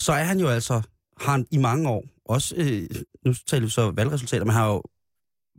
[0.00, 0.82] så er han jo altså,
[1.20, 2.88] har han i mange år, også, øh,
[3.24, 4.82] nu taler vi så valgresultater, men har jo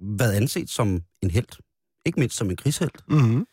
[0.01, 1.61] været anset som en held.
[2.05, 3.01] Ikke mindst som en krigshelt.
[3.09, 3.45] Mm.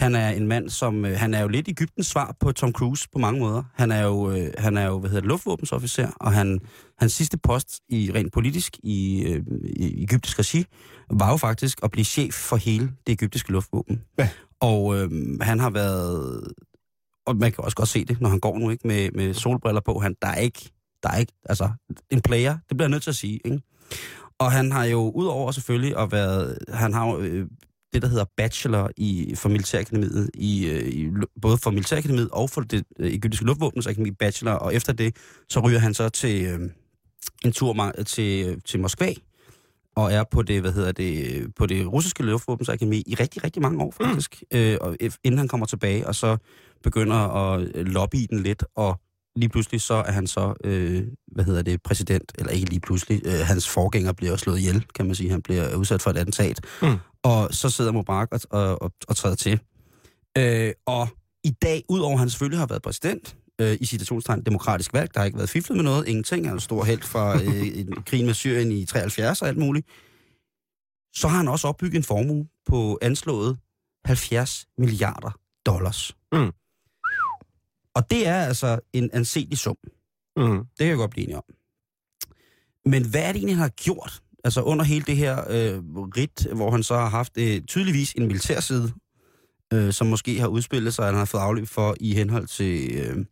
[0.00, 1.04] Han er en mand, som...
[1.04, 3.62] Øh, han er jo lidt Ægyptens svar på Tom Cruise på mange måder.
[3.74, 6.60] Han er jo, øh, han er jo hvad hedder det, luftvåbensofficer, og han,
[6.98, 9.42] hans sidste post i rent politisk i, øh,
[9.76, 10.64] i egyptisk regi
[11.10, 14.02] var jo faktisk at blive chef for hele det egyptiske luftvåben.
[14.18, 14.28] Ja.
[14.60, 16.52] Og øh, han har været...
[17.26, 19.80] Og man kan også godt se det, når han går nu ikke med, med solbriller
[19.80, 19.98] på.
[19.98, 20.70] Han, der er ikke...
[21.02, 21.32] Der er ikke...
[21.44, 21.70] Altså,
[22.10, 23.60] en player, det bliver jeg nødt til at sige, ikke?
[24.38, 26.54] Og han har jo, udover selvfølgelig at være...
[26.68, 27.46] Han har jo øh,
[27.94, 31.08] det, der hedder bachelor i, for Militærakademiet, i, øh, i,
[31.42, 35.16] både for Militærakademiet og for det øh, egyptiske luftvåbens akademi bachelor, og efter det,
[35.48, 36.70] så ryger han så til øh,
[37.44, 39.12] en tur til, til Moskva,
[39.96, 43.62] og er på det, hvad hedder det, på det russiske luftvåbens akademi i rigtig, rigtig
[43.62, 44.58] mange år faktisk, mm.
[44.58, 46.36] øh, og inden han kommer tilbage, og så
[46.82, 49.00] begynder at lobbye den lidt, og
[49.36, 51.02] lige pludselig så er han så, øh,
[51.32, 55.06] hvad hedder det, præsident, eller ikke lige pludselig, øh, hans forgænger bliver slået ihjel, kan
[55.06, 56.96] man sige, han bliver udsat for et attentat, Mm.
[57.24, 59.60] Og så sidder Mubarak og, og, og, og træder til.
[60.38, 61.08] Øh, og
[61.44, 65.20] i dag, udover at han selvfølgelig har været præsident, øh, i citationstegn demokratisk valg, der
[65.20, 68.02] har ikke været fiflet med noget, ingenting, han er en stor held fra øh, en
[68.06, 69.86] krigen med Syrien i 73 og alt muligt,
[71.14, 73.58] så har han også opbygget en formue på anslået
[74.04, 76.16] 70 milliarder dollars.
[76.32, 76.52] Mm.
[77.94, 79.76] Og det er altså en anselig sum.
[80.36, 80.58] Mm.
[80.58, 81.44] Det kan jeg godt blive enig om.
[82.86, 84.22] Men hvad er det egentlig, han har gjort?
[84.44, 85.78] Altså under hele det her øh,
[86.16, 88.92] rit, hvor han så har haft øh, tydeligvis en militær side,
[89.72, 92.94] øh, som måske har udspillet sig, og han har fået afløb for i henhold til,
[92.94, 93.24] øh,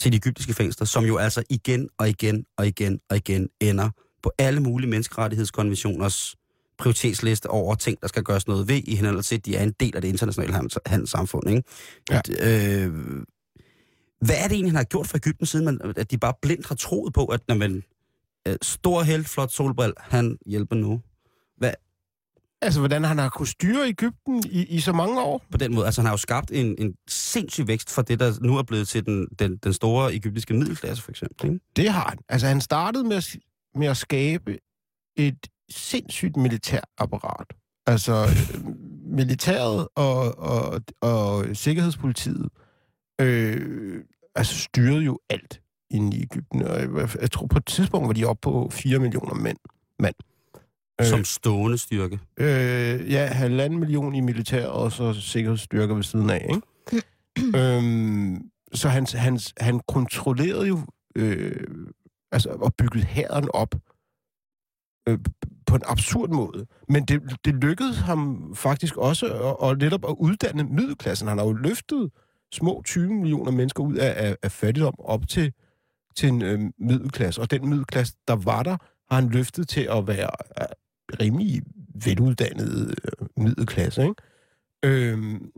[0.00, 3.90] til de egyptiske fængsler, som jo altså igen og igen og igen og igen ender
[4.22, 6.36] på alle mulige menneskerettighedskonventioners
[6.78, 9.72] prioritetsliste over ting, der skal gøres noget ved, i henhold til, at de er en
[9.80, 11.50] del af det internationale handels- handelssamfund.
[11.50, 11.62] Ikke?
[12.10, 12.18] Ja.
[12.18, 12.92] At, øh,
[14.20, 16.66] hvad er det egentlig, han har gjort for Ægypten, siden man, at de bare blindt
[16.66, 17.82] har troet på, at når man
[18.48, 21.00] øh, stor held, flot solbril, han hjælper nu?
[22.62, 25.44] Altså, hvordan han har kunnet styre Ægypten i, i så mange år?
[25.50, 28.32] På den måde, altså han har jo skabt en, en sindssyg vækst for det, der
[28.40, 31.46] nu er blevet til den, den, den store egyptiske middelklasse, for eksempel.
[31.46, 31.60] Ikke?
[31.76, 32.18] Det har han.
[32.28, 33.36] Altså, han startede med at,
[33.74, 34.58] med at skabe
[35.16, 37.46] et sindssygt militært apparat.
[37.86, 38.26] Altså,
[39.18, 42.48] militæret og, og, og sikkerhedspolitiet
[43.20, 45.61] øh, altså, styrede jo alt
[45.92, 46.62] inde i Ægypten.
[46.62, 46.88] Og jeg,
[47.20, 49.58] jeg tror, på et tidspunkt var de oppe på 4 millioner mænd.
[49.98, 50.14] mand.
[51.02, 52.18] Som stående styrke.
[52.36, 57.06] Øh, ja, halvanden million i militær, og så sikkerhedsstyrker ved siden af, ikke?
[57.58, 60.78] øhm, så han, han, han kontrollerede jo,
[61.16, 61.66] øh,
[62.32, 63.74] altså, og byggede hæren op
[65.08, 65.18] øh,
[65.66, 66.66] på en absurd måde.
[66.88, 71.28] Men det, det lykkedes ham faktisk også at, at netop at uddanne middelklassen.
[71.28, 72.10] Han har jo løftet
[72.52, 75.52] små 20 millioner mennesker ud af, af, af fattigdom op til,
[76.16, 77.40] til en øh, middelklasse.
[77.40, 78.76] Og den middelklasse, der var der,
[79.10, 80.66] har han løftet til at være øh,
[81.20, 81.62] rimelig
[82.04, 84.14] veluddannet øh, middelklasse, ikke?
[84.84, 85.50] Øhm,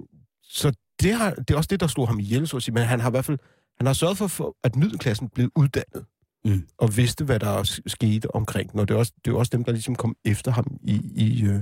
[0.43, 2.75] så det, har, det er også det, der slog ham ihjel, så at sige.
[2.75, 3.39] Men han har i hvert fald
[3.79, 6.05] han har sørget for, for at middelklassen blev uddannet.
[6.45, 6.67] Mm.
[6.79, 8.81] Og vidste, hvad der skete omkring den.
[8.81, 11.45] Og det er også, det er også dem, der ligesom kom efter ham i, i,
[11.45, 11.61] øh,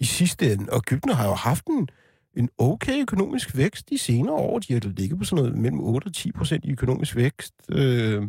[0.00, 0.72] i sidste ende.
[0.72, 1.88] Og Egypten har jo haft en,
[2.38, 4.58] en okay økonomisk vækst de senere år.
[4.58, 7.54] De har ligget på sådan noget mellem 8 og 10 procent i økonomisk vækst.
[7.68, 8.28] Øh,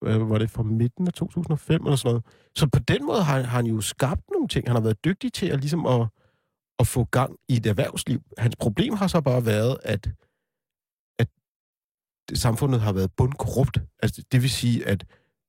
[0.00, 2.24] hvad var det fra midten af 2005 eller sådan noget.
[2.56, 4.68] Så på den måde har, har han jo skabt nogle ting.
[4.68, 6.08] Han har været dygtig til at, ligesom at,
[6.78, 8.22] at få gang i et erhvervsliv.
[8.38, 10.10] Hans problem har så bare været, at,
[11.18, 11.28] at
[12.34, 13.78] samfundet har været bundkorrupt.
[14.02, 15.06] Altså, det vil sige, at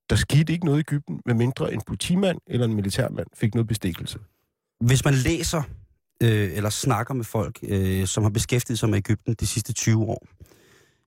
[0.09, 4.19] der skete ikke noget i Ægypten, medmindre en politimand eller en militærmand fik noget bestikkelse.
[4.79, 5.63] Hvis man læser
[6.21, 10.03] øh, eller snakker med folk, øh, som har beskæftiget sig med Ægypten de sidste 20
[10.03, 10.27] år,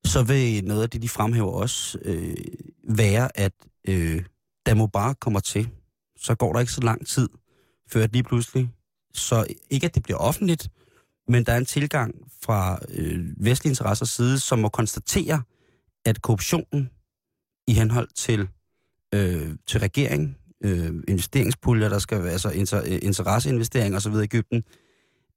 [0.04, 2.36] så vil noget af det, de fremhæver også, øh,
[2.88, 3.52] være, at
[3.88, 4.24] øh,
[4.66, 5.68] da Mubarak kommer til,
[6.16, 7.28] så går der ikke så lang tid,
[7.88, 8.70] før at lige pludselig,
[9.14, 10.68] så ikke at det bliver offentligt,
[11.28, 15.42] men der er en tilgang fra øh, vestlige interessers side, som må konstatere,
[16.04, 16.90] at korruptionen
[17.68, 18.48] i henhold til,
[19.14, 24.12] øh, til regering, øh, investeringspuljer, der skal være altså inter, øh, interesseinvesteringer osv.
[24.12, 24.64] i Ægypten,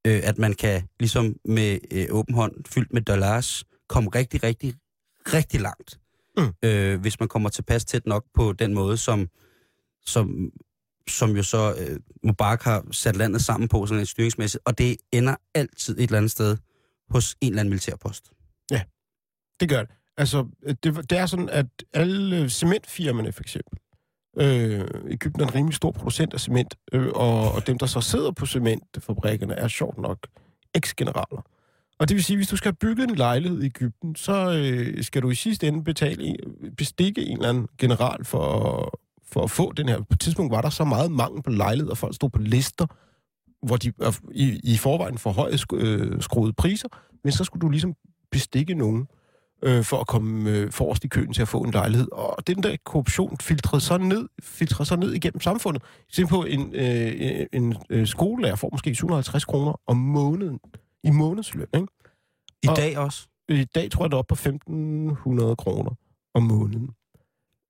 [0.07, 4.73] øh, at man kan ligesom med øh, åben hånd fyldt med dollars komme rigtig, rigtig,
[5.33, 5.99] rigtig langt.
[6.37, 6.53] Mm.
[6.63, 9.29] Øh, hvis man kommer tilpas tæt nok på den måde, som,
[10.05, 10.51] som,
[11.09, 14.97] som jo så øh, Mubarak har sat landet sammen på sådan en styringsmæssigt, og det
[15.11, 16.57] ender altid et eller andet sted
[17.09, 18.31] hos en eller anden militærpost.
[19.59, 19.91] Det gør det.
[20.17, 20.47] Altså,
[20.83, 23.79] det, det er sådan, at alle cementfirmaerne for eksempel,
[24.39, 28.01] øh, Ægypten er en rimelig stor producent af cement, øh, og, og dem, der så
[28.01, 30.17] sidder på cementfabrikkerne, er sjovt nok
[30.73, 31.45] eks-generaler.
[31.99, 35.03] Og det vil sige, hvis du skal have bygget en lejlighed i Ægypten, så øh,
[35.03, 36.35] skal du i sidste ende betale
[36.77, 38.99] bestikke en eller anden general for,
[39.31, 39.97] for at få den her.
[39.97, 42.85] På et tidspunkt var der så meget mangel på lejligheder, og folk stod på lister,
[43.65, 43.93] hvor de
[44.31, 46.87] i, i forvejen for høje øh, skruede priser,
[47.23, 47.93] men så skulle du ligesom
[48.31, 49.07] bestikke nogen
[49.61, 52.07] øh, for at komme øh, forrest i køen til at få en lejlighed.
[52.11, 55.83] Og den der korruption filtrede så ned, filtrede så ned igennem samfundet.
[56.11, 60.59] Se på en, øh, en øh, skolelærer får måske 750 kroner om måneden
[61.03, 61.67] i månedsløn.
[61.75, 61.87] Ikke?
[62.63, 63.27] I Og- dag også.
[63.49, 65.91] I dag tror jeg, det er oppe på 1.500 kroner
[66.33, 66.89] om måneden.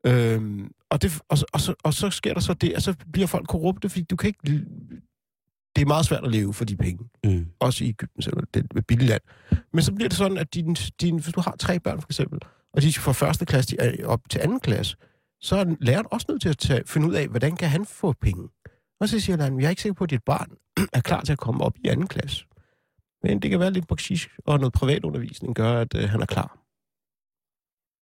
[0.06, 2.96] Øhm, og, det, og, så, og, så, og så sker der så det, at så
[3.14, 4.66] bliver folk korrupte, fordi du kan ikke...
[5.78, 7.10] Det er meget svært at leve for de penge.
[7.24, 7.46] Mm.
[7.60, 9.22] Også i Ægypten, selv det er et billigt land.
[9.74, 12.40] Men så bliver det sådan, at din, din, hvis du har tre børn for eksempel,
[12.74, 14.98] og de fra første klasse op til anden klasse,
[15.42, 18.14] så er læreren også nødt til at tage, finde ud af, hvordan kan han få
[18.22, 18.50] penge.
[19.00, 20.52] Og så siger læreren, jeg er ikke sikker på, at dit barn
[20.98, 22.46] er klar til at komme op i anden klasse.
[23.24, 26.58] Men det kan være lidt bakshish og noget privatundervisning gør, at øh, han er klar.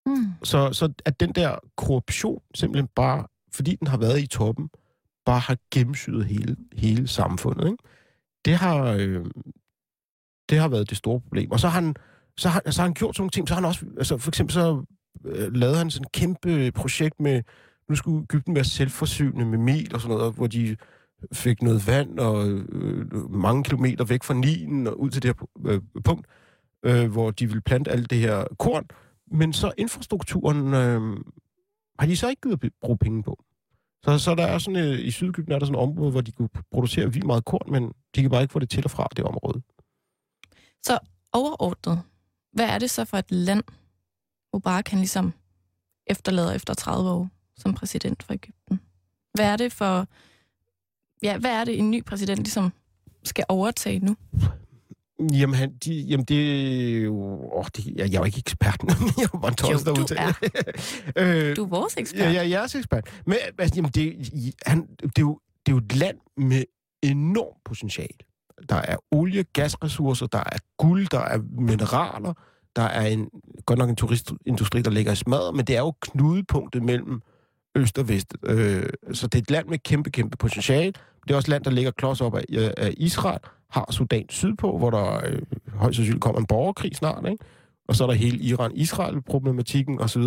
[0.06, 0.34] Mm.
[0.44, 4.70] Så, så at den der korruption simpelthen bare, fordi den har været i toppen,
[5.26, 7.66] bare har gennemsyret hele, hele samfundet.
[7.66, 7.84] Ikke?
[8.46, 9.26] Det, har, øh,
[10.50, 11.52] det har været det store problem.
[11.52, 11.96] Og så har han,
[12.38, 13.48] så har, så har han gjort sådan nogle ting.
[13.48, 14.84] Så har han også, altså for eksempel så
[15.26, 17.44] øh, lavede han sådan et kæmpe projekt med,
[17.90, 20.78] nu skulle Ægypten være selvforsynende med mel og sådan noget, hvor de
[21.34, 25.72] fik noget vand og øh, mange kilometer væk fra Nilen og ud til det her
[25.72, 26.28] øh, punkt,
[26.86, 28.86] øh, hvor de ville plante alt det her korn.
[29.32, 31.18] Men så infrastrukturen øh,
[32.00, 33.44] har de så ikke givet at bruge penge på.
[34.06, 36.32] Så, så der er sådan, øh, i Sydegypten er der sådan et område, hvor de
[36.32, 39.08] kunne producere vildt meget korn, men de kan bare ikke få det til og fra
[39.16, 39.62] det område.
[40.84, 41.00] Så
[41.34, 42.02] overordnet,
[42.54, 43.64] hvad er det så for et land,
[44.54, 45.34] Mubarak kan ligesom
[46.08, 48.80] efterlader efter 30 år som præsident for Ægypten?
[49.34, 50.08] Hvad er det for...
[51.24, 52.74] Ja, hvad er det, en ny præsident ligesom
[53.24, 54.16] skal overtage nu?
[55.20, 57.10] Jamen, han, de, jamen det er.
[57.10, 58.90] Åh, det, jeg, jeg er jo ikke eksperten.
[59.18, 60.20] jeg er bare en tos, Jo, du det.
[61.50, 62.22] øh, Du er vores ekspert.
[62.22, 63.22] Ja, ja, jeg er også ekspert.
[63.26, 64.30] Men altså, jamen, det,
[64.66, 66.64] han, det, er jo, det er jo et land med
[67.02, 68.18] enormt potentiale.
[68.70, 72.34] Der er olie, gasressourcer, der er guld, der er mineraler,
[72.76, 73.30] der er en,
[73.66, 77.22] godt nok en turistindustri, der ligger i smadret, men det er jo knudepunktet mellem
[77.76, 78.34] øst og vest.
[78.44, 80.94] Øh, så det er et land med kæmpe, kæmpe potentiale.
[81.28, 82.44] Det er også et land, der ligger klods op af,
[82.78, 85.42] af Israel, har Sudan sydpå, hvor der øh,
[85.74, 87.46] højst sandsynligt kommer en borgerkrig snart, ikke?
[87.88, 90.24] Og så er der hele Iran-Israel-problematikken osv.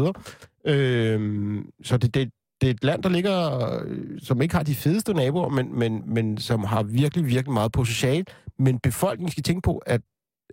[0.64, 4.74] Øh, så det, det, det er et land, der ligger, øh, som ikke har de
[4.74, 8.24] fedeste naboer, men, men, men som har virkelig, virkelig meget potentiale.
[8.58, 10.00] Men befolkningen skal tænke på, at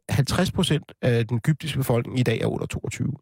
[0.09, 3.13] 50 procent af den egyptiske befolkning i dag er under 22.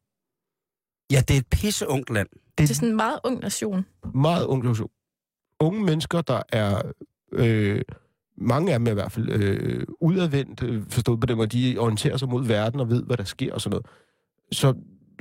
[1.12, 2.28] Ja, det er et pisse ungt land.
[2.58, 3.86] Det er sådan en meget ung nation.
[4.16, 4.90] meget ung generation.
[5.60, 6.82] Unge mennesker, der er...
[7.32, 7.82] Øh,
[8.38, 11.76] mange af dem er i hvert fald øh, udadvendt, øh, forstået på dem, at de
[11.80, 13.86] orienterer sig mod verden og ved, hvad der sker og sådan noget.
[14.52, 14.74] Så,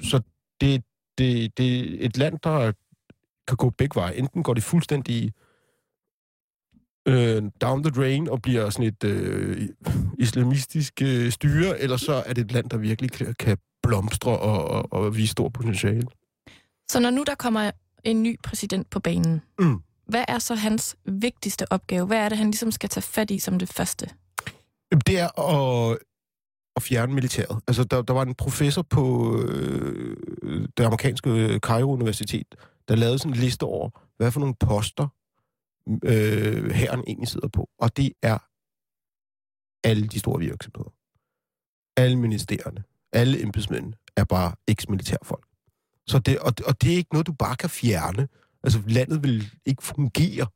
[0.02, 0.20] så
[0.60, 0.84] det,
[1.18, 2.72] det, det er et land, der
[3.48, 4.14] kan gå begge veje.
[4.14, 5.32] Enten går det fuldstændig
[7.08, 9.68] øh, down the drain og bliver sådan et øh,
[10.18, 14.64] islamistisk øh, styre, eller så er det et land, der virkelig kan, kan blomstre og,
[14.64, 16.06] og, og vise stor potentiale.
[16.90, 17.70] Så når nu der kommer
[18.04, 22.06] en ny præsident på banen, Mm hvad er så hans vigtigste opgave?
[22.06, 24.08] Hvad er det, han ligesom skal tage fat i som det første?
[25.06, 25.98] Det er at,
[26.76, 27.62] at fjerne militæret.
[27.66, 30.16] Altså, der, der var en professor på øh,
[30.76, 32.56] det amerikanske øh, Cairo Universitet, der
[32.88, 35.08] der lavede sådan en liste over, hvad for nogle poster
[36.04, 37.68] øh, herren egentlig sidder på.
[37.78, 38.38] Og det er
[39.88, 40.92] alle de store virksomheder.
[41.96, 45.46] Alle ministerierne, alle embedsmænd er bare eks-militærfolk.
[46.06, 48.28] Så det, og, og det er ikke noget, du bare kan fjerne.
[48.64, 50.46] Altså, landet vil ikke fungere.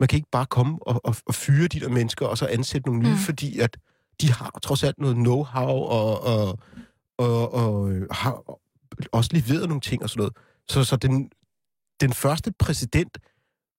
[0.00, 2.88] Man kan ikke bare komme og, og, og fyre de der mennesker, og så ansætte
[2.88, 3.16] nogle nye, Mm.
[3.16, 3.76] fordi at
[4.20, 6.58] de har trods alt noget know-how, og, og,
[7.18, 8.42] og, og øh, har
[9.12, 10.36] også leveret nogle ting og sådan noget.
[10.68, 11.30] Så, så den,
[12.00, 13.18] den første præsident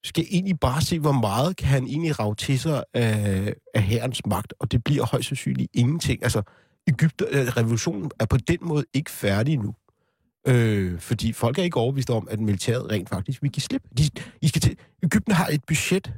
[0.03, 4.25] skal egentlig bare se, hvor meget kan han egentlig rave til sig af, af herrens
[4.25, 6.23] magt, og det bliver højst sandsynligt ingenting.
[6.23, 6.41] Altså,
[6.87, 9.75] Ægypter, øh, revolutionen er på den måde ikke færdig nu.
[10.47, 13.83] Øh, fordi folk er ikke overbevist om, at militæret rent faktisk vil give slip.
[13.97, 14.03] De,
[14.41, 16.13] I skal til, Ægypten har et budget,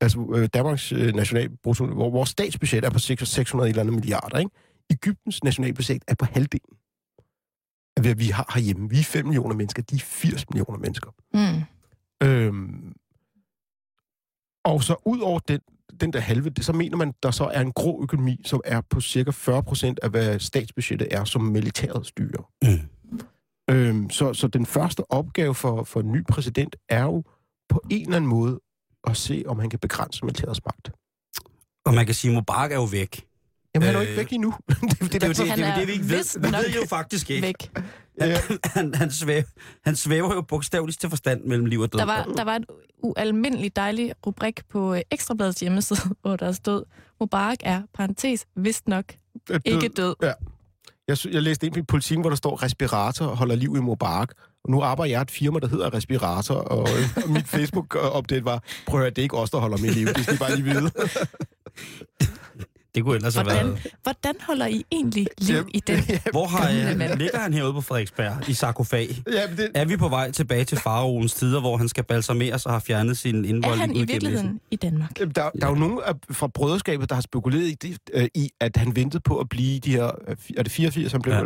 [0.00, 3.94] altså øh, Danmarks øh, nationalbrutto, hvor vores statsbudget er på 600 600 et eller andet
[3.94, 4.50] milliarder, ikke?
[4.90, 6.76] Ægyptens nationalbudget er på halvdelen
[7.96, 8.90] af, hvad vi har herhjemme.
[8.90, 11.10] Vi er 5 millioner mennesker, de er 80 millioner mennesker.
[11.34, 11.62] Mm.
[12.26, 12.92] Øhm,
[14.64, 15.60] og så ud over den,
[16.00, 18.80] den der halve, det, så mener man, der så er en grå økonomi, som er
[18.80, 22.50] på cirka 40 procent af, hvad statsbudgettet er, som militæret styrer.
[22.62, 22.88] Mm.
[24.14, 27.22] Så, så den første opgave for, for en ny præsident er jo
[27.68, 28.60] på en eller anden måde
[29.06, 30.92] at se, om han kan begrænse militærets magt.
[31.86, 33.26] Og man kan sige, at Mubarak er jo væk.
[33.74, 34.54] Jamen, han er jo Øh, ikke væk endnu.
[34.68, 36.40] det, det, Det er jo det, det, jo det vi ikke ved.
[36.40, 37.46] Vi ved jo faktisk ikke.
[37.46, 37.78] Væk.
[38.20, 38.36] Ja.
[38.64, 39.42] Han, han, svæver,
[39.84, 41.98] han svæver jo bogstaveligt til forstand mellem liv og død.
[41.98, 42.64] Der var, der var et
[43.02, 46.84] ualmindeligt dejlig rubrik på Ekstrabladets hjemmeside, hvor der stod,
[47.20, 49.04] Mubarak er, parentes, vist nok,
[49.50, 50.14] er ikke død.
[51.08, 54.30] Jeg, jeg læste ind på politikken, hvor der står, respirator holder liv i Mubarak.
[54.64, 58.62] Og nu arbejder jeg et firma, der hedder Respirator, og, øh, og mit Facebook-update var,
[58.86, 60.06] prøv at høre, det er ikke os, der holder med liv.
[60.06, 60.90] Det skal I bare lige vide.
[62.94, 63.86] Det kunne ellers have Hvordan, været...
[64.02, 65.96] hvordan holder I egentlig liv Jamen, i den?
[66.32, 67.18] Hvor har jeg, mand.
[67.18, 69.08] ligger han herude på Frederiksberg i sarkofag?
[69.32, 72.66] ja, men det, Er vi på vej tilbage til faraoens tider, hvor han skal balsameres
[72.66, 75.18] og har fjernet sin Er indvold han i virkeligheden i Danmark?
[75.18, 78.50] der, der er jo nogen af, fra brøderskabet, der har spekuleret i, det, øh, i,
[78.60, 80.10] at han ventede på at blive de her...
[80.28, 81.34] øh, Er det 84, han blev?
[81.34, 81.40] Ja.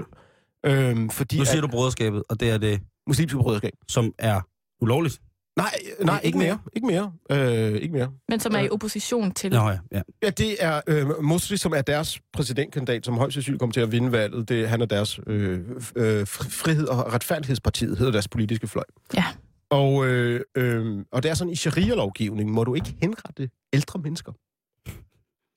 [0.64, 0.90] Ja.
[0.90, 3.72] Øhm, fordi Nu siger at, du broderskabet, og det er det, muslimske brøderskab.
[3.88, 4.40] som er
[4.80, 5.20] ulovligt.
[5.58, 6.58] Nej, nej, Ikke ikke mere.
[6.72, 7.12] Ikke mere.
[7.30, 8.10] Øh, ikke mere.
[8.28, 9.50] Men som er i opposition til...
[9.52, 10.02] Nå ja, ja.
[10.22, 13.92] Ja, det er øh, Mosri, som er deres præsidentkandidat, som højst sandsynligt kommer til at
[13.92, 14.48] vinde valget.
[14.48, 15.60] Det, han er deres øh,
[15.96, 18.84] øh, fri- frihed- og retfærdighedspartiet, hedder deres politiske fløj.
[19.14, 19.24] Ja.
[19.70, 24.32] Og, øh, øh, og det er sådan, i sharia-lovgivningen må du ikke henrette ældre mennesker.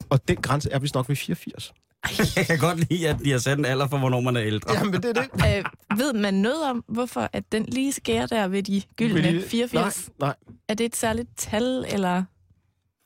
[0.09, 1.73] Og den grænse er vist nok ved 84.
[2.37, 4.73] Jeg kan godt lide, at de har sat en alder for, hvornår man er ældre.
[4.73, 5.29] Jamen, det er det.
[5.57, 9.41] Øh, ved man noget om, hvorfor at den lige skærer der ved de gyldne de-
[9.47, 10.09] 84?
[10.19, 10.33] Nej,
[10.69, 12.23] Er det et særligt tal, eller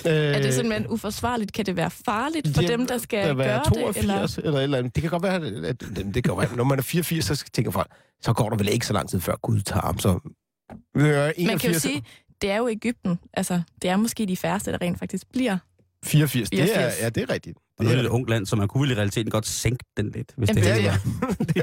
[0.05, 0.13] nej.
[0.13, 1.53] Øh, er det simpelthen uforsvarligt?
[1.53, 4.01] Kan det være farligt for Jamen, dem, der skal der gøre 82 det?
[4.01, 4.13] Eller?
[4.15, 4.37] eller?
[4.47, 4.95] eller et eller andet.
[4.95, 7.45] Det kan godt være, at, at, at det kan være, når man er 84, så
[7.53, 7.87] tænker folk,
[8.21, 9.99] så går der vel ikke så lang tid før Gud tager ham.
[9.99, 12.03] Så, øh, Man kan jo 81 sige,
[12.41, 13.19] det er jo Ægypten.
[13.33, 15.57] Altså, det er måske de færreste, der rent faktisk bliver.
[16.05, 17.01] 84, det er, 84.
[17.01, 17.57] ja, det er rigtigt.
[17.79, 19.45] Og Det nu er det et ungt land, så man kunne vel i realiteten godt
[19.47, 20.91] sænke den lidt, hvis Jamen, det det er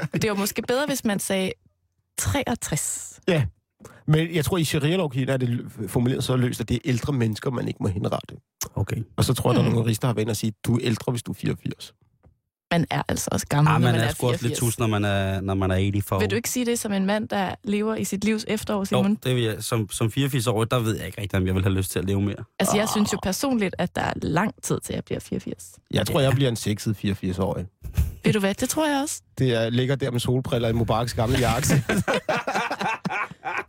[0.01, 0.19] var.
[0.19, 1.53] Det var måske bedre, hvis man sagde
[2.19, 3.21] 63.
[4.07, 7.51] Men jeg tror, i sharia-lovgivningen er det formuleret så løst, at det er ældre mennesker,
[7.51, 8.37] man ikke må henrette.
[8.75, 8.97] Okay.
[9.17, 9.75] Og så tror jeg, der er Hmm.
[9.75, 11.95] nogle rister, der har været og sige, du er ældre, hvis du er 84.
[12.73, 14.59] Man er altså også gammel, Ah, når man man er er sgu også lidt 84.
[14.59, 16.19] tus, når man er, når man er 80 for.
[16.19, 18.85] Vil du ikke sige det som en mand, der lever i sit livs efterår, Jo,
[18.85, 19.15] Simon?
[19.25, 19.57] det vil jeg.
[19.63, 21.99] Som, som 84 år, der ved jeg ikke rigtig, om jeg vil have lyst til
[21.99, 22.37] at leve mere.
[22.59, 25.65] Altså, jeg synes jo personligt, at der er lang tid til, at jeg bliver 84.
[25.91, 27.67] Jeg tror, jeg bliver en sexet 84-årig.
[28.25, 28.55] Ved du hvad?
[28.55, 29.23] Det tror jeg også.
[29.39, 31.69] Det er, ligger der med solbriller i Mubaraks gamle jakke.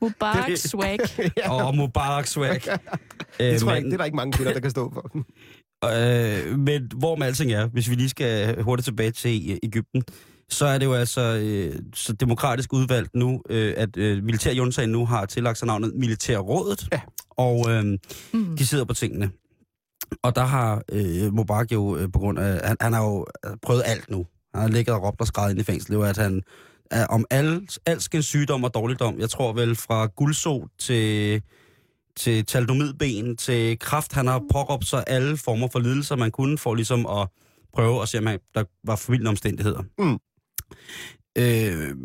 [0.01, 0.99] Mubarak Det- swag.
[1.49, 2.61] Og oh, Mubarak swag.
[2.61, 4.91] det øh, tror jeg ikke, men, det er der ikke mange kvinder, der kan stå
[4.93, 5.11] for.
[5.89, 10.03] Øh, men hvor med alting er, hvis vi lige skal hurtigt tilbage til øh, Ægypten,
[10.49, 15.05] så er det jo altså øh, så demokratisk udvalgt nu, øh, at øh, militærjuntagen nu
[15.05, 17.01] har tillagt sig navnet Militærrådet, Ja.
[17.29, 17.83] og øh,
[18.33, 18.57] Mm.
[18.57, 19.31] de sidder på tingene.
[20.23, 23.51] Og der har øh, Mubarak jo øh, på grund af, han, han har jo øh,
[23.61, 24.25] prøvet alt nu.
[24.53, 26.41] Han har ligget og råbt og skrevet ind i fængslet, jo, at han
[26.91, 29.19] er om al, alskens sygdom og dårligdom.
[29.19, 31.41] Jeg tror vel fra guldsot til,
[32.17, 34.13] til taldomidben til kraft.
[34.13, 37.27] Han har påråbt sig alle former for lidelser, man kunne, for ligesom at
[37.73, 39.83] prøve at se, om han, der var formidlende omstændigheder.
[39.97, 40.19] Mm.
[41.37, 41.95] Øh,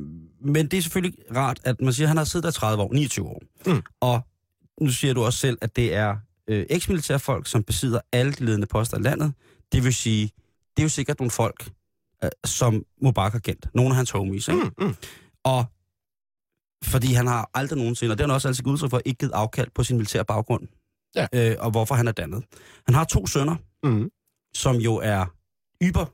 [0.40, 2.92] men det er selvfølgelig rart, at man siger, at han har siddet der 30 år,
[2.92, 3.42] 29 år.
[3.66, 3.82] Mm.
[4.00, 4.20] Og
[4.80, 6.16] nu siger du også selv, at det er
[6.48, 9.32] øh, eks-militærfolk, som besidder alle de ledende poster i landet.
[9.72, 10.30] Det vil sige,
[10.76, 11.70] det er jo sikkert nogle folk,
[12.24, 13.68] øh, som Mubarak har kendt.
[13.74, 14.61] Nogle af hans homies, ikke?
[14.78, 14.94] Mm, mm.
[15.44, 15.64] Og
[16.84, 19.18] fordi han har aldrig nogensinde, og det har han også altid givet udtryk for, ikke
[19.18, 20.62] givet afkald på sin militære baggrund.
[21.16, 21.26] Ja.
[21.34, 22.44] Øh, og hvorfor han er dannet.
[22.86, 24.10] Han har to sønner, Mm.
[24.54, 25.24] som jo er
[25.82, 26.04] yber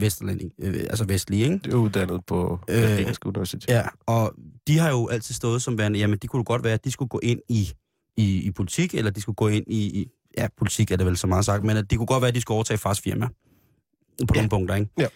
[0.00, 1.58] Vesterland, øh, altså vestlige, ikke?
[1.58, 3.68] Det er uddannet på Øh, Engelsk Universitet.
[3.68, 4.34] Ja, og
[4.66, 7.08] de har jo altid stået som værende, jamen det kunne godt være, at de skulle
[7.08, 7.72] gå ind i,
[8.16, 11.16] i, i politik, eller de skulle gå ind i, i, ja, politik er det vel
[11.16, 13.26] så meget sagt, men at det kunne godt være, at de skulle overtage fars firma.
[13.26, 14.40] På Ja.
[14.40, 14.90] nogle punkter, ikke?
[14.98, 15.06] Ja.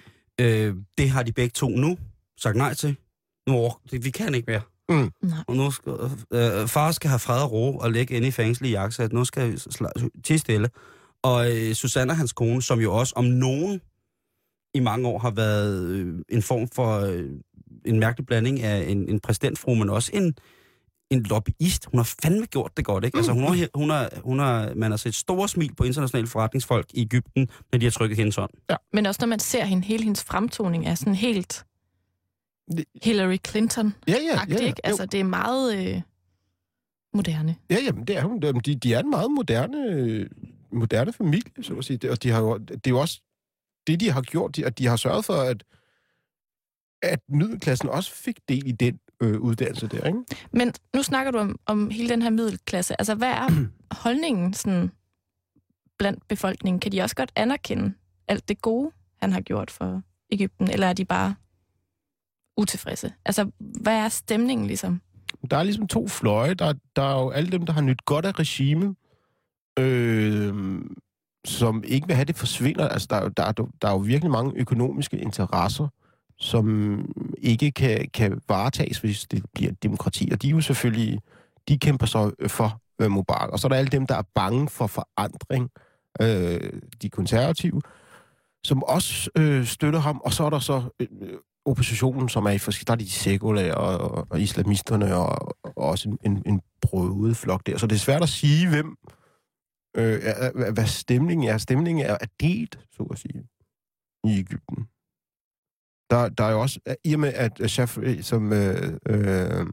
[0.41, 1.99] Øh, det har de begge to nu
[2.41, 2.97] sagt nej til.
[3.49, 4.61] Nu, det, vi kan ikke mere.
[4.89, 5.39] Nej.
[5.47, 5.93] Og nu skal,
[6.33, 9.13] øh, far skal have fred og ro og ligge inde i fængsel i jakkesæt.
[9.13, 9.61] Nu skal
[10.25, 10.69] tige stille.
[11.23, 13.81] Og øh, Susanna, hans kone, som jo også om nogen
[14.75, 17.25] i mange år har været øh, en form for øh,
[17.85, 20.35] en mærkelig blanding af en, en præsidentfru, men også en,
[21.11, 21.87] en lobbyist.
[21.87, 23.17] Hun har fandme gjort det godt, ikke?
[23.17, 26.87] Altså, hun har, hun har, hun har, man har set store smil på internationale forretningsfolk
[26.95, 28.51] i Ægypten, når de har trykket hendes hånd.
[28.93, 31.65] Men også når man ser hende, hele hendes fremtoning er sådan helt
[33.03, 34.55] Hillary clinton Ja, ja, ja.
[34.61, 34.67] ja.
[34.67, 34.87] ikke?
[34.87, 36.03] Altså, det er meget øh,
[37.15, 37.57] moderne.
[37.71, 38.41] Ja, jamen, det er hun.
[38.41, 40.29] De, de er en meget moderne,
[40.73, 42.11] moderne familie, så at sige.
[42.11, 43.21] Og de har jo, det er jo også
[43.87, 45.65] det, de har gjort, de- at de har sørget for, at,
[47.03, 50.19] at middelklassen også fik del i den øh, uddannelse der, ikke?
[50.53, 53.01] Men nu snakker du om, om hele den her middelklasse.
[53.01, 53.67] Altså, hvad er
[54.05, 54.91] holdningen sådan,
[55.99, 56.81] blandt befolkningen?
[56.81, 57.93] Kan de også godt anerkende
[58.29, 58.91] alt det gode,
[59.21, 60.03] han har gjort for
[60.33, 60.71] Ægypten?
[60.71, 61.35] Eller er de bare
[62.59, 63.13] utilfredse?
[63.25, 65.01] Altså, hvad er stemningen ligesom?
[65.51, 66.55] Der er ligesom to fløje.
[66.55, 68.97] Der, der er jo alle dem, der har nyt godt af regimet,
[69.79, 70.83] øh,
[71.45, 72.89] som ikke vil have det forsvinder.
[72.89, 75.89] Altså, der, der, er, der er jo virkelig mange økonomiske interesser,
[76.39, 76.99] som
[77.39, 80.29] ikke kan, kan varetages, hvis det bliver et demokrati.
[80.33, 81.21] Og de er jo selvfølgelig,
[81.69, 83.51] de kæmper så for øh, Mubarak.
[83.51, 85.71] Og så er der alle dem, der er bange for forandring,
[86.21, 87.83] øh, de konservative,
[88.65, 90.21] som også øh, støtter ham.
[90.25, 91.09] Og så er der så øh,
[91.71, 92.87] oppositionen, som er i forskellige...
[92.87, 97.67] Der er de sekulære og, og islamisterne og, og også en, en, en brødet flok
[97.67, 97.79] der.
[97.79, 98.97] Så det er svært at sige, hvem...
[99.97, 101.59] Øh, er- hvad stemningen er.
[101.59, 103.45] Stemningen er, er delt, så at sige,
[104.25, 104.89] i Ægypten.
[106.11, 106.81] Der, der er jo også...
[107.05, 109.67] I og med, at Shafri, som øh, øh,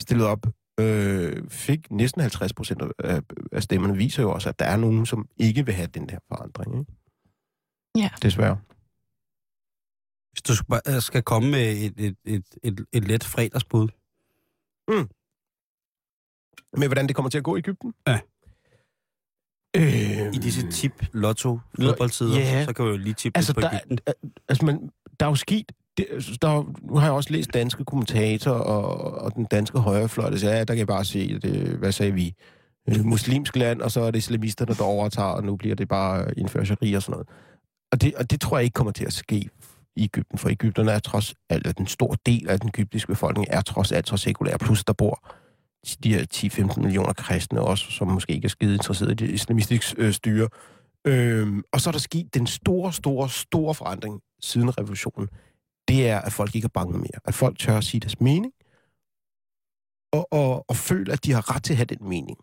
[0.00, 0.46] stillede op,
[0.80, 3.20] øh, fik næsten 50 procent af,
[3.52, 6.18] af stemmerne, viser jo også, at der er nogen, som ikke vil have den her
[6.28, 6.78] forandring.
[6.78, 6.92] Ikke?
[7.96, 8.10] Ja.
[8.22, 8.58] Desværre.
[10.32, 13.88] Hvis du skal, øh, skal komme med et, et, et, et, et let fredagsbud,
[16.76, 17.94] Men hvordan det kommer til at gå i Ægypten?
[18.06, 18.20] Ja.
[19.76, 22.64] Øh, i disse tip lotto fodboldtider, Ja.
[22.64, 23.98] så kan vi jo lige tippe Altså, lidt på der, Ægypten.
[24.06, 24.12] er-
[24.48, 25.72] altså man, der er jo sket...
[25.96, 29.78] Det, altså, der, er- nu har jeg også læst danske kommentatorer og, og den danske
[29.78, 32.34] højrefløj, der siger, ja, der kan jeg bare se, det, hvad sagde vi,
[32.88, 36.24] øh, muslimsk land, og så er det islamisterne, der overtager, og nu bliver det bare
[36.64, 37.28] sharia og sådan noget.
[37.92, 39.48] Og det, og det tror jeg ikke kommer til at ske
[39.96, 43.46] i Ægypten, for Ægypterne er trods alt, at en stor del af den egyptiske befolkning
[43.50, 45.34] er trods alt så sekulær, plus der bor
[46.02, 46.26] de her
[46.74, 50.48] 10-15 millioner kristne også, som måske ikke er skide interesseret i det islamistiske øh, styre.
[51.06, 55.28] Øhm, og så er der sket den store, store, store forandring siden revolutionen.
[55.88, 57.20] Det er, at folk ikke er bange mere.
[57.24, 58.52] At folk tør at sige deres mening,
[60.12, 62.38] og, og, og føle, at de har ret til at have den mening.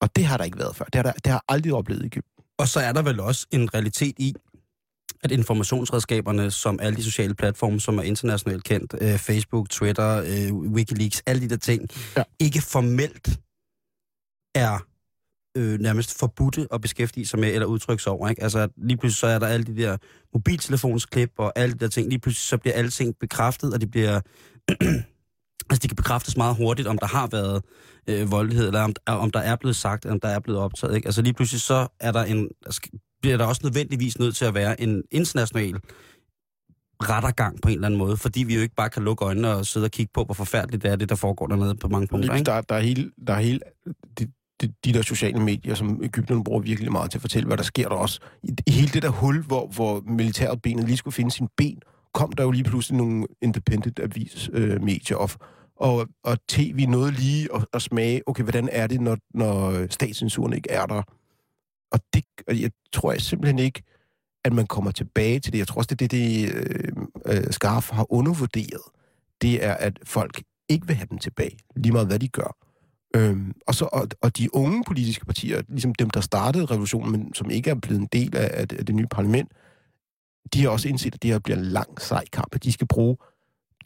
[0.00, 0.84] Og det har der ikke været før.
[0.84, 2.44] Det har, der, det har aldrig oplevet i Egypten.
[2.58, 4.34] Og så er der vel også en realitet i,
[5.24, 10.54] at informationsredskaberne, som alle de sociale platforme, som er internationalt kendt, øh, Facebook, Twitter, øh,
[10.54, 12.22] Wikileaks, alle de der ting, Ja.
[12.40, 13.40] ikke formelt
[14.54, 14.86] er
[15.56, 18.28] øh, nærmest forbudte at beskæftige sig med eller udtrykke sig over.
[18.28, 18.42] Ikke?
[18.42, 19.96] Altså lige pludselig så er der alle de der
[20.34, 22.08] mobiltelefonsklip og alle de der ting.
[22.08, 24.20] Lige pludselig så bliver alle ting bekræftet, og de bliver...
[25.70, 27.62] altså de kan bekræftes meget hurtigt, om der har været
[28.08, 30.96] øh, voldelighed, eller om, om der er blevet sagt, eller om der er blevet optaget.
[30.96, 31.06] Ikke?
[31.08, 32.48] Altså lige pludselig så er der en,
[33.22, 35.80] bliver der også nødvendigvis nødt til at være en international
[37.02, 39.66] rettergang på en eller anden måde, fordi vi jo ikke bare kan lukke øjnene og
[39.66, 42.34] sidde og kigge på, hvor forfærdeligt det er, det der foregår dernede på mange punkter.
[42.34, 42.44] Ikke?
[42.44, 43.60] Der, der er hele, der er hele
[44.18, 44.26] de,
[44.60, 47.62] de, de der sociale medier, som Ægypterne bruger virkelig meget til at fortælle, hvad der
[47.62, 48.20] sker der også.
[48.42, 51.78] I, i hele det der hul, hvor, hvor militæret benet lige skulle finde sin ben,
[52.14, 55.30] kom der jo lige pludselig nogle independent avis øh, medier og,
[55.76, 60.52] og, og tv nåede lige at, at smage, okay, hvordan er det, når, når statscensuren
[60.52, 61.02] ikke er der?
[61.92, 63.82] Og det og jeg tror jeg simpelthen ikke,
[64.44, 65.58] at man kommer tilbage til det.
[65.58, 66.92] Jeg tror også, det er det, det øh,
[67.26, 68.82] øh, Scarf har undervurderet.
[69.42, 72.56] Det er, at folk ikke vil have dem tilbage, lige meget hvad de gør.
[73.16, 77.34] Øhm, og, så, og, og de unge politiske partier, ligesom dem, der startede revolutionen, men
[77.34, 79.52] som ikke er blevet en del af, af, det, af det nye parlament,
[80.54, 82.86] de har også indset, at det her bliver en lang, sej kamp, at de skal
[82.86, 83.16] bruge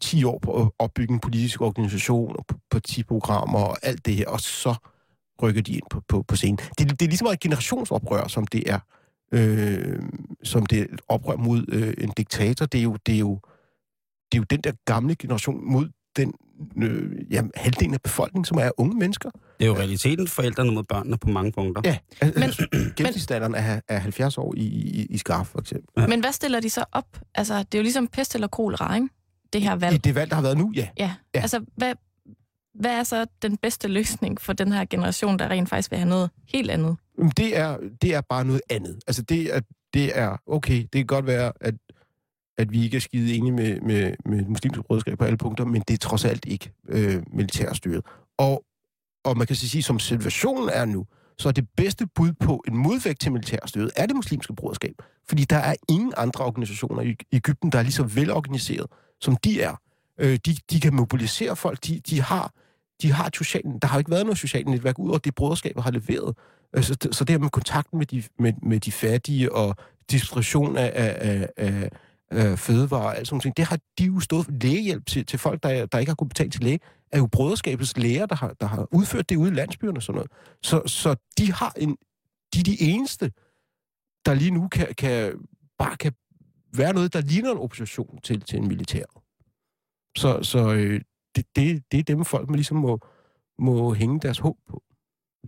[0.00, 4.40] 10 år på at opbygge en politisk organisation, og partiprogrammer og alt det her, og
[4.40, 4.74] så
[5.42, 6.56] rykker de ind på, på, på scenen.
[6.56, 8.78] Det, det er ligesom et generationsoprør, som det er.
[9.32, 10.02] Øh,
[10.42, 12.66] som det er et oprør mod øh, en diktator.
[12.66, 13.40] Det er jo, det er jo,
[14.32, 16.32] det er jo den der gamle generation mod den
[16.76, 19.30] øh, jamen, halvdelen af befolkningen, som er unge mennesker.
[19.30, 21.82] Det er jo realiteten forældrene mod børnene på mange punkter.
[21.84, 22.66] Ja, Men- altså,
[22.96, 25.88] gennemsnitsalderen er, er 70 år i, i, i skarf, for eksempel.
[26.02, 26.06] Ja.
[26.06, 27.20] Men hvad stiller de så op?
[27.34, 29.08] Altså, det er jo ligesom pest eller kolera, ikke?
[29.52, 29.94] Det her valg.
[29.94, 30.88] I det valg, der har været nu, ja.
[30.98, 31.04] Ja.
[31.04, 31.12] Ja.
[31.34, 31.40] ja.
[31.40, 31.92] Altså, hvad,
[32.74, 36.08] hvad er så den bedste løsning for den her generation, der rent faktisk vil have
[36.08, 36.96] noget helt andet?
[37.36, 39.00] Det er, det er bare noget andet.
[39.06, 39.60] Altså, det er,
[39.94, 41.74] det er okay, det kan godt være, at,
[42.58, 45.82] at vi ikke er skide enige med, med, med muslimske rådskab på alle punkter, men
[45.88, 48.04] det er trods alt ikke øh, militærstyret.
[48.38, 48.64] Og,
[49.24, 51.06] og man kan så sige, som situationen er nu,
[51.38, 54.94] så er det bedste bud på en modvægt til militærstyret, er det muslimske broderskab.
[55.28, 58.86] Fordi der er ingen andre organisationer i Ægypten, der er lige så velorganiseret,
[59.20, 59.80] som de er.
[60.20, 62.52] Øh, de, de kan mobilisere folk, de, de har
[63.02, 65.82] de har et socialt, der har ikke været noget socialt netværk, ud over det broderskabet
[65.82, 66.36] har leveret.
[66.72, 69.76] Altså, så, så det her med kontakten med de, med, med de fattige og
[70.10, 71.90] distribution af, af, af, af,
[72.30, 74.52] af fødevarer og alt sådan noget, det har de jo stået for.
[74.52, 76.80] Lægehjælp til, til folk, der, der ikke har kunnet betale til læge,
[77.12, 80.14] er jo broderskabets læger, der har, der har udført det ude i landsbyerne og sådan
[80.14, 80.30] noget.
[80.62, 81.96] Så, så de har en,
[82.54, 83.32] de er de eneste,
[84.26, 85.32] der lige nu kan, kan
[85.78, 86.12] bare kan
[86.74, 89.04] være noget, der ligner en opposition til, til en militær.
[90.16, 91.00] Så, så øh,
[91.36, 92.98] det, det, det er dem, folk man ligesom må,
[93.58, 94.82] må hænge deres håb på.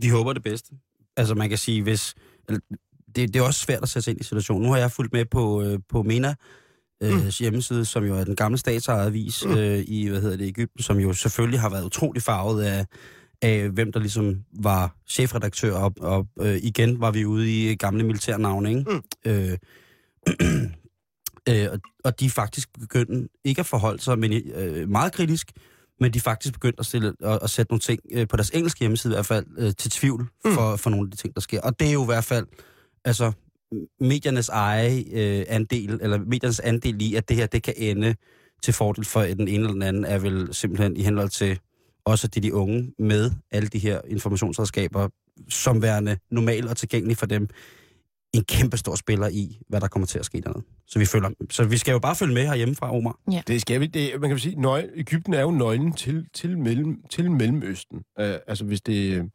[0.00, 0.74] Vi håber det bedste.
[1.16, 2.14] Altså man kan sige, hvis...
[3.16, 4.62] Det, det er også svært at sætte sig ind i situationen.
[4.62, 6.34] Nu har jeg fulgt med på, øh, på MENA,
[7.02, 7.20] øh, mm.
[7.40, 9.56] hjemmeside, som jo er den gamle statsejede avis Mm.
[9.56, 12.86] øh, i, hvad hedder det, Ægypten, som jo selvfølgelig har været utrolig farvet af,
[13.42, 18.04] af hvem der ligesom var chefredaktør, og, og øh, igen var vi ude i gamle
[18.04, 18.90] militærnavne, ikke?
[18.90, 19.02] Mm.
[19.24, 19.58] Øh,
[21.48, 21.68] øh,
[22.04, 25.52] og, de er faktisk begyndt ikke at forholde sig men, øh, meget kritisk,
[26.00, 28.50] men de er faktisk begyndt at, stille, at, at sætte nogle ting øh, på deres
[28.50, 30.54] engelske hjemmeside i hvert fald øh, til tvivl Mm.
[30.54, 31.60] for, for nogle af de ting, der sker.
[31.60, 32.46] Og det er jo i hvert fald
[33.04, 33.32] altså
[34.00, 38.14] mediernes eje øh, andel, eller mediernes andel i, at det her det kan ende
[38.62, 41.58] til fordel for den ene eller den anden, er vel simpelthen i henhold til
[42.04, 45.08] også det de unge med alle de her informationsredskaber,
[45.48, 47.48] som værende normalt og tilgængelige for dem,
[48.32, 50.64] en kæmpe stor spiller i, hvad der kommer til at ske dernede.
[50.86, 53.18] Så vi, følger, så vi skal jo bare følge med herhjemme fra Omar.
[53.46, 53.86] Det skal vi.
[53.86, 57.96] Det, man kan sige, nøg, Ægypten er jo nøglen til, til, mellem, til Mellemøsten.
[57.96, 59.30] Uh, altså hvis det...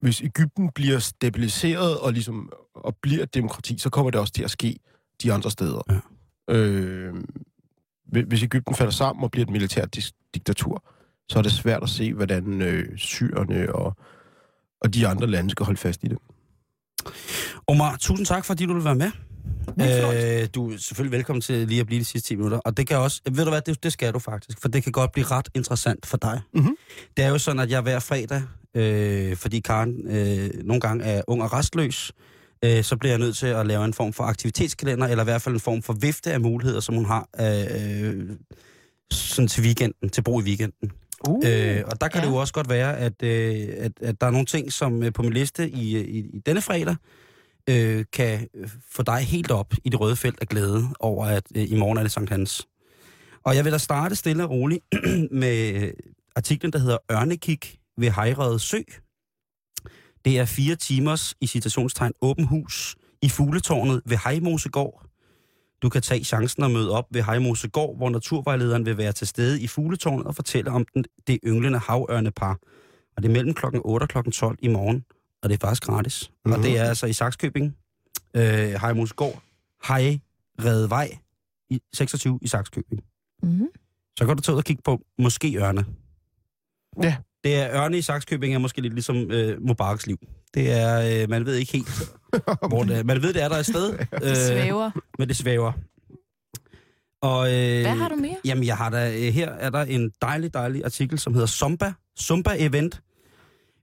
[0.00, 4.42] Hvis Ægypten bliver stabiliseret og, ligesom, og bliver et demokrati, så kommer det også til
[4.42, 4.76] at ske
[5.22, 5.80] de andre steder.
[6.48, 6.54] Ja.
[6.54, 7.14] Øh,
[8.08, 10.84] hvis- hvis Ægypten falder sammen og bliver et militært dis- diktatur,
[11.28, 13.96] så er det svært at se, hvordan øh, syrerne og,
[14.80, 16.18] og de andre lande skal holde fast i det.
[17.66, 19.10] Omar, tusind tak, fordi du vil være med.
[19.80, 22.58] Øh, du er selvfølgelig velkommen til lige at blive de sidste 10 minutter.
[22.58, 24.92] Og det kan også, ved du hvad, det, det skal du faktisk, for det kan
[24.92, 26.40] godt blive ret interessant for dig.
[26.54, 26.76] Mhm.
[27.16, 28.42] Det er jo sådan, at jeg hver fredag,
[28.74, 32.12] øh, fordi Karen øh, nogle gange er ung og restløs,
[32.64, 35.42] øh, så bliver jeg nødt til at lave en form for aktivitetskalender, eller i hvert
[35.42, 38.30] fald en form for vifte af muligheder, som hun har øh,
[39.12, 40.90] sådan til weekenden, til brug i weekenden.
[41.28, 41.42] Uh.
[41.46, 42.26] Øh, og der kan ja.
[42.26, 45.12] Det jo også godt være, at, øh, at, at der er nogle ting, som øh,
[45.12, 46.96] på min liste i, i, i denne fredag,
[47.70, 51.44] øh, kan øh, få dig helt op i det røde felt af glæde over, at
[51.54, 52.68] øh, i morgen er det Sankt Hans.
[53.44, 54.84] Og jeg vil da starte stille og roligt
[55.42, 55.92] med øh,
[56.36, 57.60] artiklen, der hedder Ørnekig
[57.98, 58.78] ved Hejrede Sø.
[60.24, 65.09] Det er fire timers, i citationstegn, åben hus i fugletårnet ved Hejmosegård.
[65.82, 69.62] Du kan tage chancen og møde op ved Hejmosegård, hvor naturvejlederen vil være til stede
[69.62, 72.58] i fugletårnet og fortælle om den, det ynglende havørnepar.
[73.16, 75.04] Og det er mellem klokken 8 og klokken 12 i morgen,
[75.42, 76.30] og det er faktisk gratis.
[76.30, 76.52] Mm-hmm.
[76.52, 76.68] Og Mhm.
[76.68, 77.76] det er altså i Saxkøbing,
[78.36, 78.42] øh,
[78.80, 79.42] Hejmosegård,
[79.88, 81.18] Hejredevej
[81.70, 83.02] i 26 i Saxkøbing.
[83.42, 83.68] Mm-hmm.
[84.18, 85.84] Så kan du tage ud og kigge på måske ørne.
[87.02, 87.16] Ja.
[87.44, 90.16] Det er ørne i Saxkøbing er måske lidt ligesom øh, Mubaraks liv.
[90.54, 91.88] Det er, øh, man ved ikke helt,
[92.68, 93.02] hvor det er.
[93.04, 94.90] Man ved, det er der et sted, Det svæver.
[95.18, 95.72] men det svæver.
[97.22, 98.36] Og, øh, Hvad har du mere?
[98.44, 101.92] Jamen, jeg har da, øh, her er der en dejlig, dejlig artikel, som hedder Zumba.
[102.20, 103.02] Zumba Event.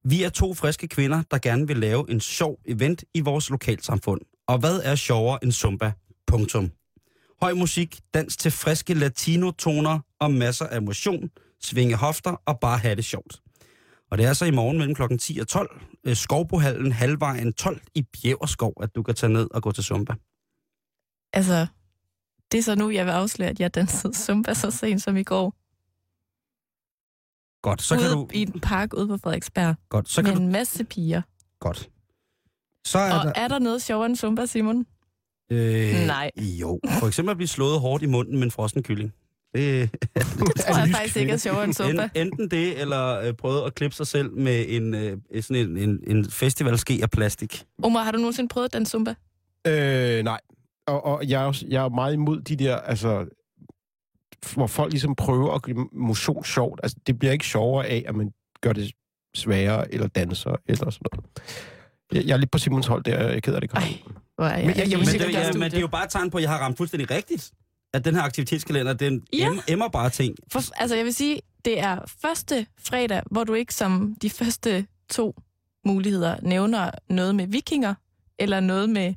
[0.03, 4.22] Vi er to friske kvinder, der gerne vil lave en sjov event i vores lokalsamfund.
[4.47, 5.91] Og hvad er sjovere end Zumba?
[6.28, 6.72] Punktum.
[7.41, 11.30] Høj musik, dans til friske latino-toner og masser af motion,
[11.63, 13.41] svinge hofter og bare have det sjovt.
[14.12, 17.82] Og det er så i morgen mellem klokken 10 og 12, øh, Skovbohallen halvvejen 12
[17.95, 20.14] i Bjæverskov, at du kan tage ned og gå til Zumba.
[21.34, 21.68] Altså,
[22.51, 25.24] det er så nu, jeg vil afsløre, at jeg dansede zumba så sent som i
[25.24, 25.55] går.
[27.62, 28.28] Godt, så ude kan du...
[28.34, 29.76] i en park ude på Frederiksberg.
[29.89, 30.43] Godt, så med kan du...
[30.43, 31.22] en masse piger.
[31.60, 31.89] Godt.
[32.86, 33.34] Så er Og der...
[33.36, 34.86] er der noget sjovere end zumba, Simon?
[35.51, 36.32] Øh, Nej.
[36.38, 39.14] Jo, for eksempel at blive slået hårdt i munden med en frossen kylling.
[39.56, 41.74] Det, Det tror jeg faktisk ikke er sjovere end
[42.16, 45.78] en, enten det, eller øh, prøve at klippe sig selv med en, øh, sådan en,
[45.78, 47.64] en, en festivalske af plastik.
[47.84, 49.16] Omar, har du nogensinde prøvet den zumba?
[49.68, 50.39] Øh, nej.
[50.88, 53.26] Og, og jeg, er også, jeg er meget imod de der, altså...
[54.54, 56.80] hvor folk ligesom prøver at gøre motion sjovt.
[56.84, 58.32] Altså, det bliver ikke sjovere af, at man
[58.62, 58.91] gør det
[59.36, 61.26] sværere, eller danser, eller sådan noget.
[62.14, 63.72] Jeg, jeg er lidt på Simons hold der, jeg er ked af det.
[63.74, 63.84] Ej,
[64.36, 65.60] hvor er jeg, Men jeg- jeg vil Men det, studiet.
[65.60, 67.52] men det er jo bare et tegn på, at jeg har ramt fuldstændig rigtigt.
[67.98, 69.50] At den her aktivitetskalender, den Ja.
[69.68, 70.36] emmer bare ting.
[70.52, 74.88] For, altså, jeg vil sige, det er første fredag, hvor du ikke som de første
[75.10, 75.36] to
[75.86, 77.93] muligheder nævner noget med vikinger,
[78.39, 79.14] eller noget med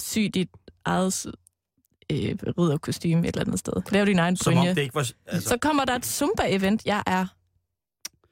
[0.00, 0.48] sy dit
[0.84, 1.26] eget
[2.12, 3.72] øh, ridderkostyme et eller andet sted.
[3.92, 4.74] Lav din egen Som om brynje.
[4.74, 5.10] det ikke var...
[5.26, 6.78] Altså, Så kommer der et Zumba-event.
[6.86, 7.26] Jeg er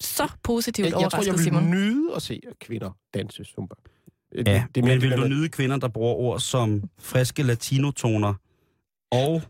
[0.01, 1.71] så positivt Jeg, jeg tror, overrasket, jeg vil Simon.
[1.71, 3.75] nyde at se kvinder danse zumba.
[4.33, 8.35] Det, ja, det det, men vil du nyde kvinder, der bruger ord som friske latinotoner,
[9.13, 9.43] og,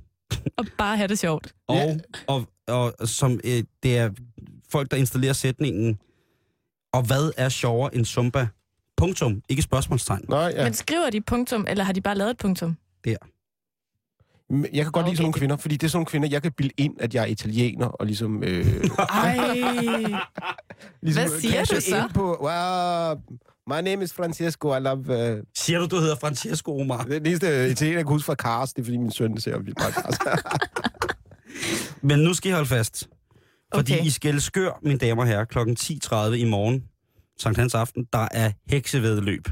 [0.57, 1.55] Og bare have det sjovt.
[1.69, 1.97] og, Ja.
[2.27, 4.11] og, og, og som øh, det er
[4.71, 5.99] folk, der installerer sætningen,
[6.93, 8.49] og hvad er sjovere end zumba?
[8.97, 10.25] Punktum, ikke spørgsmålstegn.
[10.29, 10.65] Nej, ja.
[10.65, 12.77] Men skriver de punktum, eller har de bare lavet et punktum?
[14.51, 15.09] Men Jeg kan godt okay.
[15.11, 17.15] lide sådan nogle kvinder, fordi det er sådan nogle kvinder, jeg kan bilde ind, at
[17.15, 18.43] jeg er italiener, og ligesom...
[18.45, 18.67] Øh,
[18.99, 19.37] Ej,
[21.03, 22.09] ligesom Hvad siger du så?
[22.15, 23.39] På, wow,
[23.69, 24.99] my name is Francesco, I love...
[24.99, 27.05] Uh, Siger du, du hedder Francesco Omar?
[27.05, 29.79] det eneste italiener, jeg kan huske fra Cars, det er fordi min søn ser vildt
[29.79, 30.19] meget Cars.
[32.03, 33.09] Men nu skal I holde fast.
[33.75, 34.05] Fordi Okay.
[34.05, 35.59] I skal skør, mine damer og herrer, kl.
[35.59, 36.85] 10.30 i morgen,
[37.39, 39.49] Sankt Hans Aften, der er heksevedløb.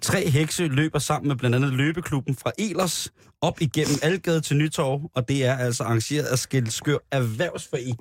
[0.00, 5.10] Tre hekse løber sammen med blandt andet løbeklubben fra Elers op igennem Algade til Nytorv,
[5.14, 7.98] og det er altså arrangeret af Skældskør Erhvervsforening.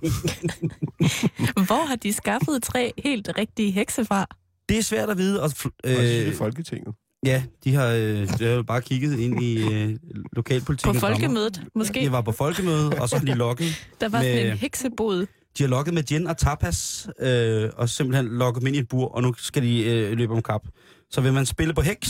[1.68, 4.26] hvor har de skaffet tre helt rigtige hekse fra?
[4.72, 5.42] Det er svært at vide.
[5.44, 5.52] Og,
[5.84, 6.96] Øh, øh, Folketinget.
[7.26, 9.96] ja, de har, øh, de har jo bare kigget ind i øh,
[10.34, 10.94] lokalpolitikken.
[10.94, 12.00] På folkemødet, måske?
[12.00, 13.88] De var på folkemøde, og så har de lokket.
[14.02, 15.26] Der var sådan med- en heksebod.
[15.58, 18.88] De har lokket med gin og tapas, øh, og simpelthen lokket dem ind i et
[18.88, 20.62] bur, og nu skal de øh, løbe om kap.
[21.10, 22.10] Så vil man spille på heks,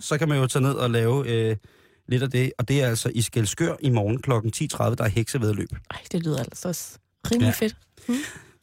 [0.00, 1.56] så kan man jo tage ned og lave øh,
[2.08, 2.52] lidt af det.
[2.58, 4.30] Og det er altså i Skelskør i morgen kl.
[4.30, 5.68] 10.30, der er heksevedløb.
[5.90, 6.98] Ej, det lyder altså også
[7.32, 7.66] rimelig Ja.
[7.66, 7.76] fedt.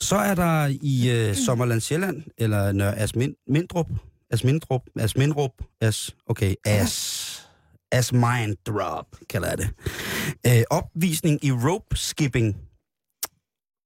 [0.01, 3.87] Så er der i øh, Sommerland Sjælland, eller Nørre Asmin, Mindrup,
[4.31, 7.47] Asmindrup, Asmindrup, As, okay, As,
[7.91, 9.69] Asmindrup, kalder jeg det.
[10.47, 12.57] Øh, opvisning i rope skipping.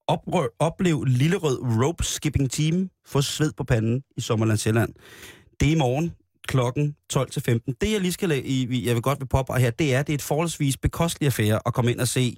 [0.07, 2.89] Oprør, oplev Lillerød rope skipping team.
[3.07, 4.93] Få sved på panden i Sommerland Sjælland.
[5.59, 6.13] Det er i morgen
[6.47, 7.75] klokken 12 til 15.
[7.81, 10.13] Det jeg lige skal lade, i, jeg vil godt vil påpege her, det er, det
[10.13, 12.37] er et forholdsvis bekostelig affære at komme ind og se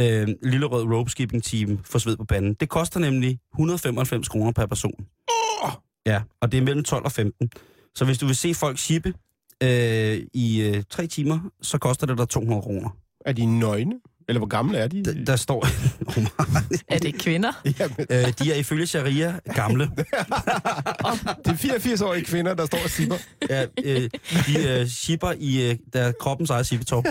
[0.00, 2.54] øh, Lillerød rope skipping team få sved på panden.
[2.54, 5.06] Det koster nemlig 195 kroner per person.
[5.28, 5.70] Oh!
[6.06, 7.50] Ja, og det er mellem 12 og 15.
[7.94, 9.14] Så hvis du vil se folk shippe
[9.62, 12.90] øh, i øh, tre timer, så koster det dig 200 kroner.
[13.26, 13.94] Er de nøgne?
[14.28, 15.04] Eller hvor gamle er de?
[15.04, 15.66] Der, der står...
[16.88, 17.52] Er det kvinder?
[17.78, 19.84] Jamen, øh, de er ifølge sharia gamle.
[21.44, 23.16] det er 84-årige kvinder, der står og sipper.
[23.50, 24.10] Ja, øh,
[24.46, 27.04] de øh, shipper i øh, der kroppens eget shippetop.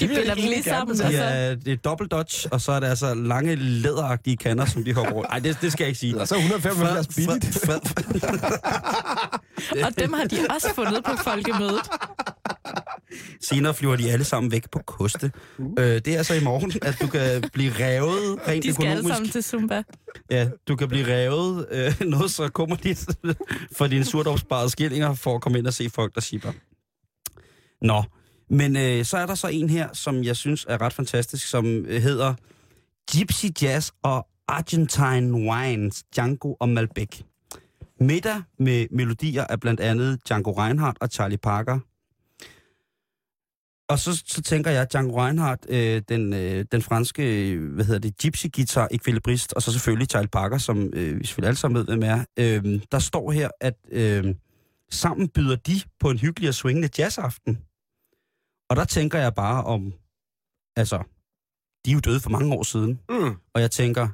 [0.00, 0.98] De binder dem lige sammen.
[0.98, 4.36] De og så- er, det er dobbelt dodge, og så er der altså lange læderagtige
[4.36, 5.28] kander, som de hopper rundt.
[5.30, 6.20] Nej, det, det skal jeg ikke sige.
[6.20, 7.44] Og så 175 billigt.
[7.64, 11.90] Fred, fred, Og dem har de også fundet på folkemødet.
[13.48, 15.32] Senere flyver de alle sammen væk på koste.
[15.78, 18.98] Øh, det er altså i morgen, at du kan blive revet rent De skal alle
[18.98, 19.14] økonomisk.
[19.14, 19.82] sammen til Zumba.
[20.30, 23.06] Ja, du kan blive revet øh, noget så kommer dit
[23.76, 26.52] for dine surt opsparede skillinger for at komme ind og se folk, der shipper.
[27.82, 28.02] Nå,
[28.50, 31.66] men øh, så er der så en her, som jeg synes er ret fantastisk, som
[31.66, 32.34] øh, hedder
[33.16, 37.20] Gypsy Jazz og Argentine Wines, Django og Malbec.
[38.00, 41.78] Middag med melodier af blandt andet Django Reinhardt og Charlie Parker.
[43.90, 48.18] Og så, så tænker jeg, Django Reinhardt, øh, den, øh, den franske, hvad hedder det,
[48.18, 51.84] gypsy guitar ekvilibrist, og så selvfølgelig Charlie Parker, som øh, vi selvfølgelig alle sammen ved,
[51.86, 52.24] hvem er.
[52.38, 54.34] Øh, der står her, at øh,
[54.90, 57.58] sammen byder de på en hyggelig og swingende jazzaften.
[58.70, 59.92] Og der tænker jeg bare om,
[60.76, 60.96] altså,
[61.84, 63.36] de er jo døde for mange år siden, Mm.
[63.54, 64.08] og jeg tænker,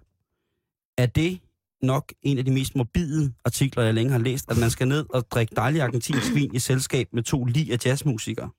[0.99, 1.41] er det
[1.83, 5.07] nok en af de mest morbide artikler, jeg længe har læst, at man skal ned
[5.11, 8.51] og drikke dejlig argentinsk vin i selskab med to lige af jazzmusikere?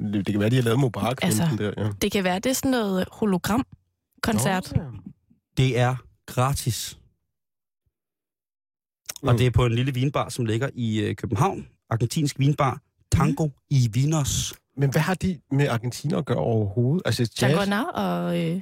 [0.00, 1.18] Det, det kan være, de har lavet Mubarak.
[1.22, 1.90] Altså, der, ja.
[2.02, 4.72] Det kan være, det er sådan noget hologram-koncert.
[4.76, 4.88] Nå, ja.
[5.56, 6.98] Det er gratis.
[9.22, 9.38] Og Mm.
[9.38, 11.68] det er på en lille vinbar, som ligger i øh, København.
[11.90, 12.80] Argentinsk vinbar.
[13.12, 14.54] Tango i Vinos.
[14.76, 17.02] Men hvad har de med Argentina at gøre overhovedet?
[17.06, 18.38] Altså, jazz, Reinhardt og...
[18.40, 18.60] Øh,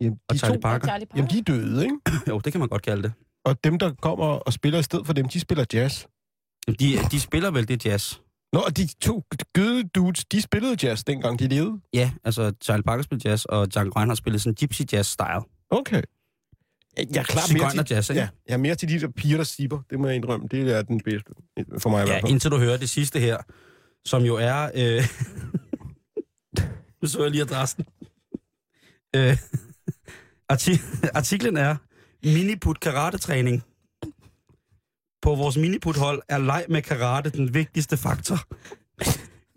[0.00, 0.86] jamen, Og de Charlie to, Parker.
[0.86, 1.18] Charlie Parker.
[1.18, 1.96] jamen, de er døde, ikke?
[2.28, 3.12] Jo, det kan man godt kalde det.
[3.44, 6.04] Og dem, der kommer og spiller i stedet for dem, de spiller jazz.
[6.66, 8.14] De, de spiller vel det jazz.
[8.52, 11.80] Nå, og de to gøde dudes, de spillede jazz, dengang de levede.
[11.94, 15.40] Ja, altså Charlie Parker spiller jazz, og Django Reinhardt spiller sådan gypsy jazz style.
[15.70, 16.02] Okay.
[16.96, 18.20] Jeg er klar mere til, jazz, ikke?
[18.20, 19.78] ja, jeg er mere til de der piger, der sipper.
[19.90, 20.48] Det må jeg indrømme.
[20.50, 21.30] Det er den bedste.
[21.78, 22.32] For mig i Ja, hvert fald.
[22.32, 23.36] indtil du hører det sidste her,
[24.04, 24.70] som jo er...
[24.74, 25.02] Øh...
[27.02, 27.84] nu så jeg lige adressen.
[29.16, 29.32] Øh,
[30.52, 31.76] arti- artiklen er
[32.24, 33.62] Miniput karate-træning.
[35.22, 38.38] På vores miniput-hold er leg med karate den vigtigste faktor.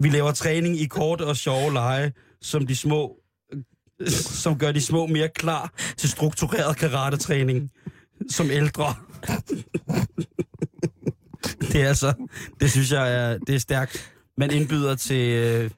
[0.03, 3.15] Vi laver træning i korte og sjove lege, som de små
[4.09, 7.71] som gør de små mere klar til struktureret karate-træning
[8.29, 8.95] som ældre.
[11.71, 12.13] det er altså,
[12.59, 14.11] det synes jeg er, det er stærkt.
[14.37, 15.69] Man indbyder til, øh,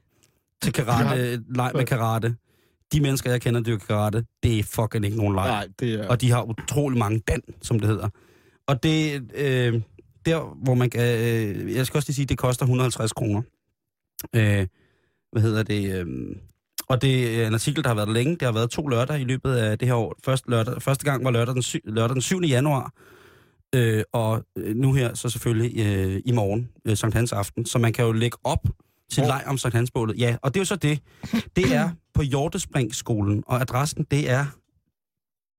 [0.62, 2.36] til karate, leg med karate.
[2.94, 5.48] De mennesker, jeg kender, dyrker karate, det er fucking ikke nogen leg.
[5.48, 6.08] Nej, det er...
[6.08, 8.10] Og de har utrolig mange dan, som det hedder.
[8.68, 9.82] Og det, øh,
[10.26, 13.42] der hvor man kan, øh, jeg skal også lige sige, det koster 150 kroner.
[14.36, 14.68] Øh,
[15.32, 15.96] hvad hedder det?
[16.00, 16.36] Øh,
[16.90, 18.32] og det er en artikel, der har været der længe.
[18.34, 20.16] Det har været to lørdag i løbet af det her år.
[20.26, 22.42] Først lørdag, første gang var lørdag den, sy, lørdag den 7.
[22.42, 22.92] januar.
[23.76, 27.66] Øh, og øh, nu her så selvfølgelig øh, i morgen, øh, Sankt Hans aften.
[27.66, 28.68] Så man kan jo lægge op
[29.12, 30.20] til Hvor- leg om Sankt Hans bålet.
[30.20, 31.00] Ja, og det er jo så det.
[31.56, 34.46] Det er på Hjortespringsskolen, og adressen det er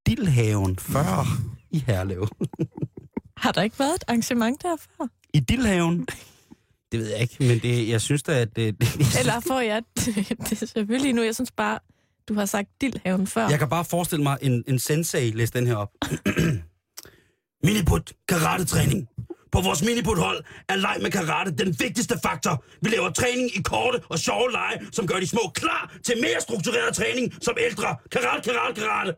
[0.06, 1.24] Dillhaven 40
[1.70, 2.28] i Herlev.
[3.40, 5.06] Har der ikke været et arrangement der før?
[5.34, 6.06] I Dillhaven?
[6.92, 8.88] Det ved jeg ikke, men det, jeg synes da, at det, det,
[9.20, 10.14] Eller får jeg det,
[10.44, 11.22] det er selvfølgelig nu?
[11.22, 11.78] Jeg synes bare,
[12.28, 13.48] du har sagt dildhaven før.
[13.48, 15.90] Jeg kan bare forestille mig en, en sensei læse den her op.
[17.64, 19.08] Miniput karate-træning.
[19.52, 22.64] På vores miniput-hold er leg med karate den vigtigste faktor.
[22.82, 26.40] Vi laver træning i korte og sjove lege, som gør de små klar til mere
[26.40, 27.96] struktureret træning som ældre.
[28.10, 29.14] Karate, karate, karate.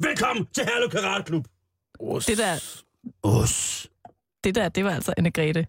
[0.00, 1.44] Velkommen til Herlev Karate Klub.
[2.26, 2.82] Det der,
[3.24, 3.88] Us.
[4.44, 5.64] det der, det var altså Anne-Grethe.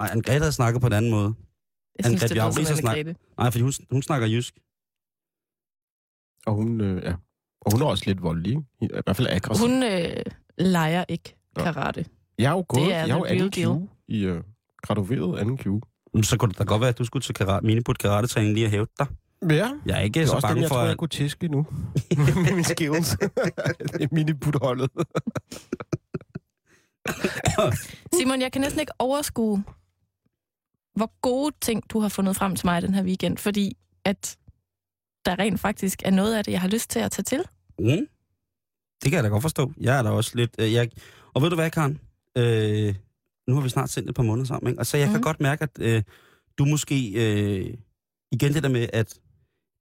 [0.00, 1.34] Ej, Anne-Grethe snakker på en anden måde.
[1.98, 3.34] Jeg synes, Anne-Grethe det som Anne-Grethe.
[3.38, 4.54] Nej, fordi hun, hun snakker jysk.
[6.46, 7.14] Og hun, øh, ja.
[7.60, 8.58] Og hun er også lidt voldelig?
[8.80, 9.66] I, hvert fald aggressiv.
[9.68, 10.16] Hun øh,
[10.58, 11.62] leger ikke Nå.
[11.62, 12.04] karate.
[12.38, 14.42] Jeg er jo gået, Det er jeg er jo anden Q i øh,
[14.82, 15.66] gradueret anden Q.
[16.22, 18.70] Så kunne det da godt være, at du skulle til karate, miniput karate-træning lige at
[18.70, 19.06] hæve dig.
[19.50, 20.88] Ja, Jeg er ikke det er så også den, bange jeg for, tror, at...
[20.88, 21.66] jeg kunne tæske nu.
[22.16, 23.10] med min skills.
[23.92, 24.90] det er miniputholdet.
[28.18, 29.64] Simon, jeg kan næsten ikke overskue,
[30.96, 34.36] hvor gode ting, du har fundet frem til mig den her weekend, fordi at
[35.24, 37.44] der rent faktisk er noget af det, jeg har lyst til at tage til.
[37.78, 38.06] Mm.
[39.02, 39.72] Det kan jeg da godt forstå.
[39.80, 40.50] Jeg er da også lidt...
[40.58, 40.90] Øh, jeg...
[41.34, 42.00] Og ved du hvad, Karen?
[42.36, 42.94] Øh,
[43.48, 44.80] nu har vi snart sendt et par måneder sammen, ikke?
[44.80, 45.12] Og så jeg mm.
[45.12, 46.02] kan godt mærke, at øh,
[46.58, 47.12] du måske...
[47.12, 47.74] Øh,
[48.32, 49.18] igen det der med, at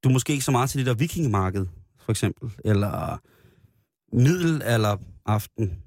[0.04, 1.66] du måske ikke så meget til det der vikingemarked,
[2.00, 3.22] for eksempel, eller
[4.16, 5.84] middel eller aften.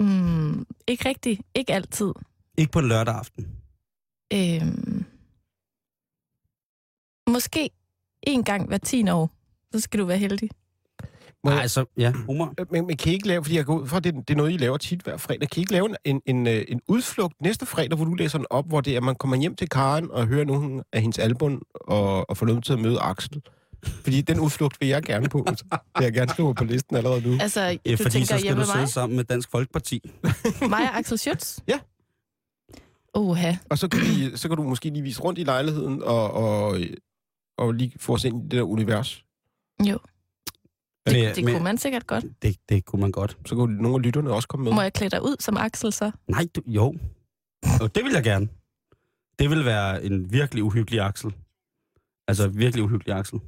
[0.00, 1.40] Mm, ikke rigtigt.
[1.54, 2.12] Ikke altid.
[2.58, 3.46] Ikke på en lørdag aften.
[4.32, 5.04] Øhm,
[7.30, 7.70] måske
[8.22, 9.30] en gang hver 10 år.
[9.74, 10.50] Så skal du være heldig.
[11.44, 12.54] Må Nej, så ja, humor.
[12.70, 14.52] Men, men kan I ikke lave, fordi jeg går ud fra, det, det er noget,
[14.52, 17.40] I laver tit hver fredag, kan I ikke lave en, en, en, øh, en udflugt
[17.40, 19.68] næste fredag, hvor du læser den op, hvor det er, at man kommer hjem til
[19.68, 23.42] Karen og hører nogle af hendes album og, og får lov til at møde Axel?
[23.84, 25.46] Fordi den udflugt vil jeg gerne på.
[25.98, 27.38] Vil jeg gerne skrive på listen allerede nu.
[27.40, 28.74] Altså, Ja, du fordi tænker så skal hjemme du med mig?
[28.74, 30.10] sidde sammen med Dansk Folkeparti.
[30.60, 31.58] Mig og Axel Schütz?
[31.68, 31.78] Ja.
[33.14, 33.54] Oha.
[33.70, 36.78] Og så kan, vi, så kan du måske lige vise rundt i lejligheden og, og,
[37.58, 39.24] og lige få os ind i det der univers.
[39.88, 39.98] Jo,
[41.06, 42.24] det, det men- kunne man sikkert godt.
[42.42, 43.38] Det, det kunne man godt.
[43.46, 44.72] Så kunne nogle af lytterne også komme med.
[44.72, 46.10] Må jeg klæde dig ud som Axel så?
[46.28, 46.94] Nej, du, jo.
[47.80, 48.48] Og det vil jeg gerne.
[49.38, 51.34] Det vil være en virkelig uhyggelig aksel.
[52.28, 53.38] Altså virkelig uhyggelig aksel.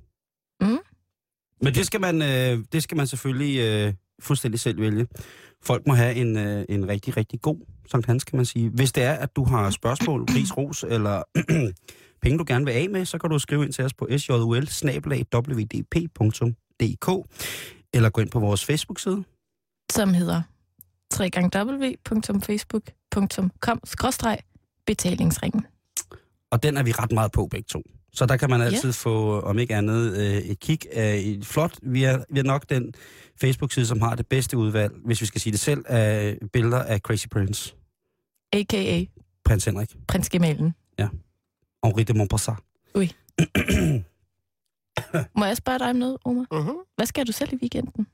[1.63, 5.07] Men det skal man, øh, det skal man selvfølgelig øh, fuldstændig selv vælge.
[5.63, 7.57] Folk må have en, øh, en rigtig, rigtig god
[7.91, 8.69] Sankt Hans, kan man sige.
[8.69, 11.23] Hvis det er, at du har spørgsmål, pris, ros eller
[12.23, 14.69] penge, du gerne vil af med, så kan du skrive ind til os på sjul
[17.93, 19.25] eller gå ind på vores Facebook-side.
[19.93, 20.43] Som hedder
[21.21, 23.51] www.facebook.com
[24.87, 25.67] betalingsringen.
[26.51, 27.83] Og den er vi ret meget på begge to.
[28.13, 28.67] Så der kan man Ja.
[28.67, 31.75] altid få, om ikke andet, øh, et kig af et flot.
[31.83, 32.95] Vi er, vi er nok den
[33.41, 37.01] Facebook-side, som har det bedste udvalg, hvis vi skal sige det selv, af billeder af
[37.01, 37.75] Crazy Prince,
[38.53, 39.05] A.k.a.
[39.45, 40.75] prins Henrik, prins Gemalen.
[41.85, 42.55] Henri de Montpassat.
[42.95, 43.07] Ui.
[45.39, 46.47] Må jeg spørge dig om noget, Omar?
[46.55, 46.93] Uh-huh.
[46.97, 48.07] Hvad skal du selv i weekenden?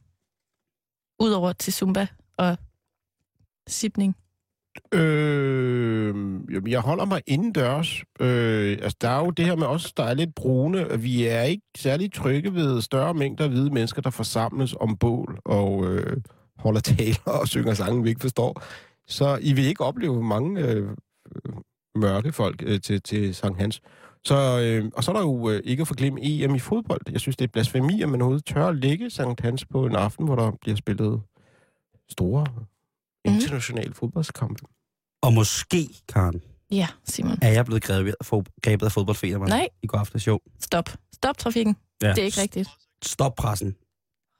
[1.20, 2.07] Udover til Zumba
[2.38, 2.57] og
[3.68, 4.16] sipning.
[4.94, 6.14] Øh,
[6.52, 8.02] jamen, jeg holder mig indendørs.
[8.20, 11.00] Øh, altså, der er jo det her med os, der er lidt brune.
[11.00, 15.38] Vi er ikke særlig trygge ved større mængder af hvide mennesker, der forsamles om bål
[15.44, 16.16] og øh,
[16.58, 18.62] holder taler og synger sange, vi ikke forstår.
[19.06, 20.88] Så I vil ikke opleve mange øh,
[21.36, 21.52] øh,
[21.94, 23.80] mørke folk øh, til, til Sankt Hans.
[24.24, 27.00] Så, øh, og så er der jo øh, ikke at forglemme EM i fodbold.
[27.12, 29.96] Jeg synes, det er blasfemi, at man overhovedet tør at lægge Sankt Hans på en
[29.96, 31.20] aften, hvor der bliver spillet
[32.10, 32.46] store
[33.34, 34.64] internationale fodboldskampe.
[35.22, 37.38] Og måske, Karen, Ja, Simon.
[37.42, 39.68] er jeg blevet grebet af, fod- grebet af fodboldfeber Nej.
[39.82, 40.26] i går aftes.
[40.26, 40.40] Jo.
[40.60, 40.90] Stop.
[41.14, 41.76] Stop trafikken.
[42.02, 42.08] Ja.
[42.10, 42.68] Det er ikke rigtigt.
[43.04, 43.76] Stop pressen.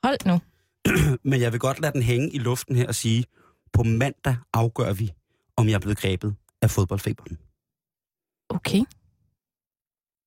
[0.05, 0.41] Hold nu.
[1.30, 3.24] Men jeg vil godt lade den hænge i luften her og sige,
[3.72, 5.12] på mandag afgør vi,
[5.57, 7.39] om jeg er blevet grebet af fodboldfeberen.
[8.49, 8.84] Okay.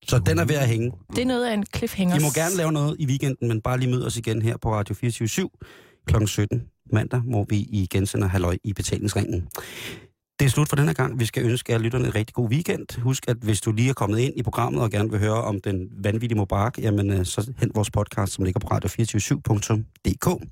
[0.07, 0.91] Så den er ved at hænge.
[1.15, 2.15] Det er noget af en cliffhanger.
[2.15, 4.73] I må gerne lave noget i weekenden, men bare lige møde os igen her på
[4.73, 5.49] Radio 24
[6.07, 6.25] kl.
[6.25, 9.47] 17 mandag, hvor vi igen sender halløj i betalingsringen.
[10.39, 11.19] Det er slut for denne gang.
[11.19, 13.01] Vi skal ønske jer lytterne en rigtig god weekend.
[13.01, 15.61] Husk, at hvis du lige er kommet ind i programmet og gerne vil høre om
[15.61, 20.47] den vanvittige Mubarak, jamen øh, så hent vores podcast, som ligger på radio247.dk.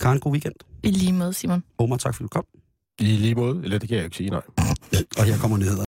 [0.00, 0.54] Karen, god weekend.
[0.82, 1.62] I lige måde, Simon.
[1.78, 2.44] Omar, tak fordi du kom.
[2.98, 4.42] I lige måde, eller det kan jeg ikke sige, nej.
[5.18, 5.86] Og her kommer nyheder.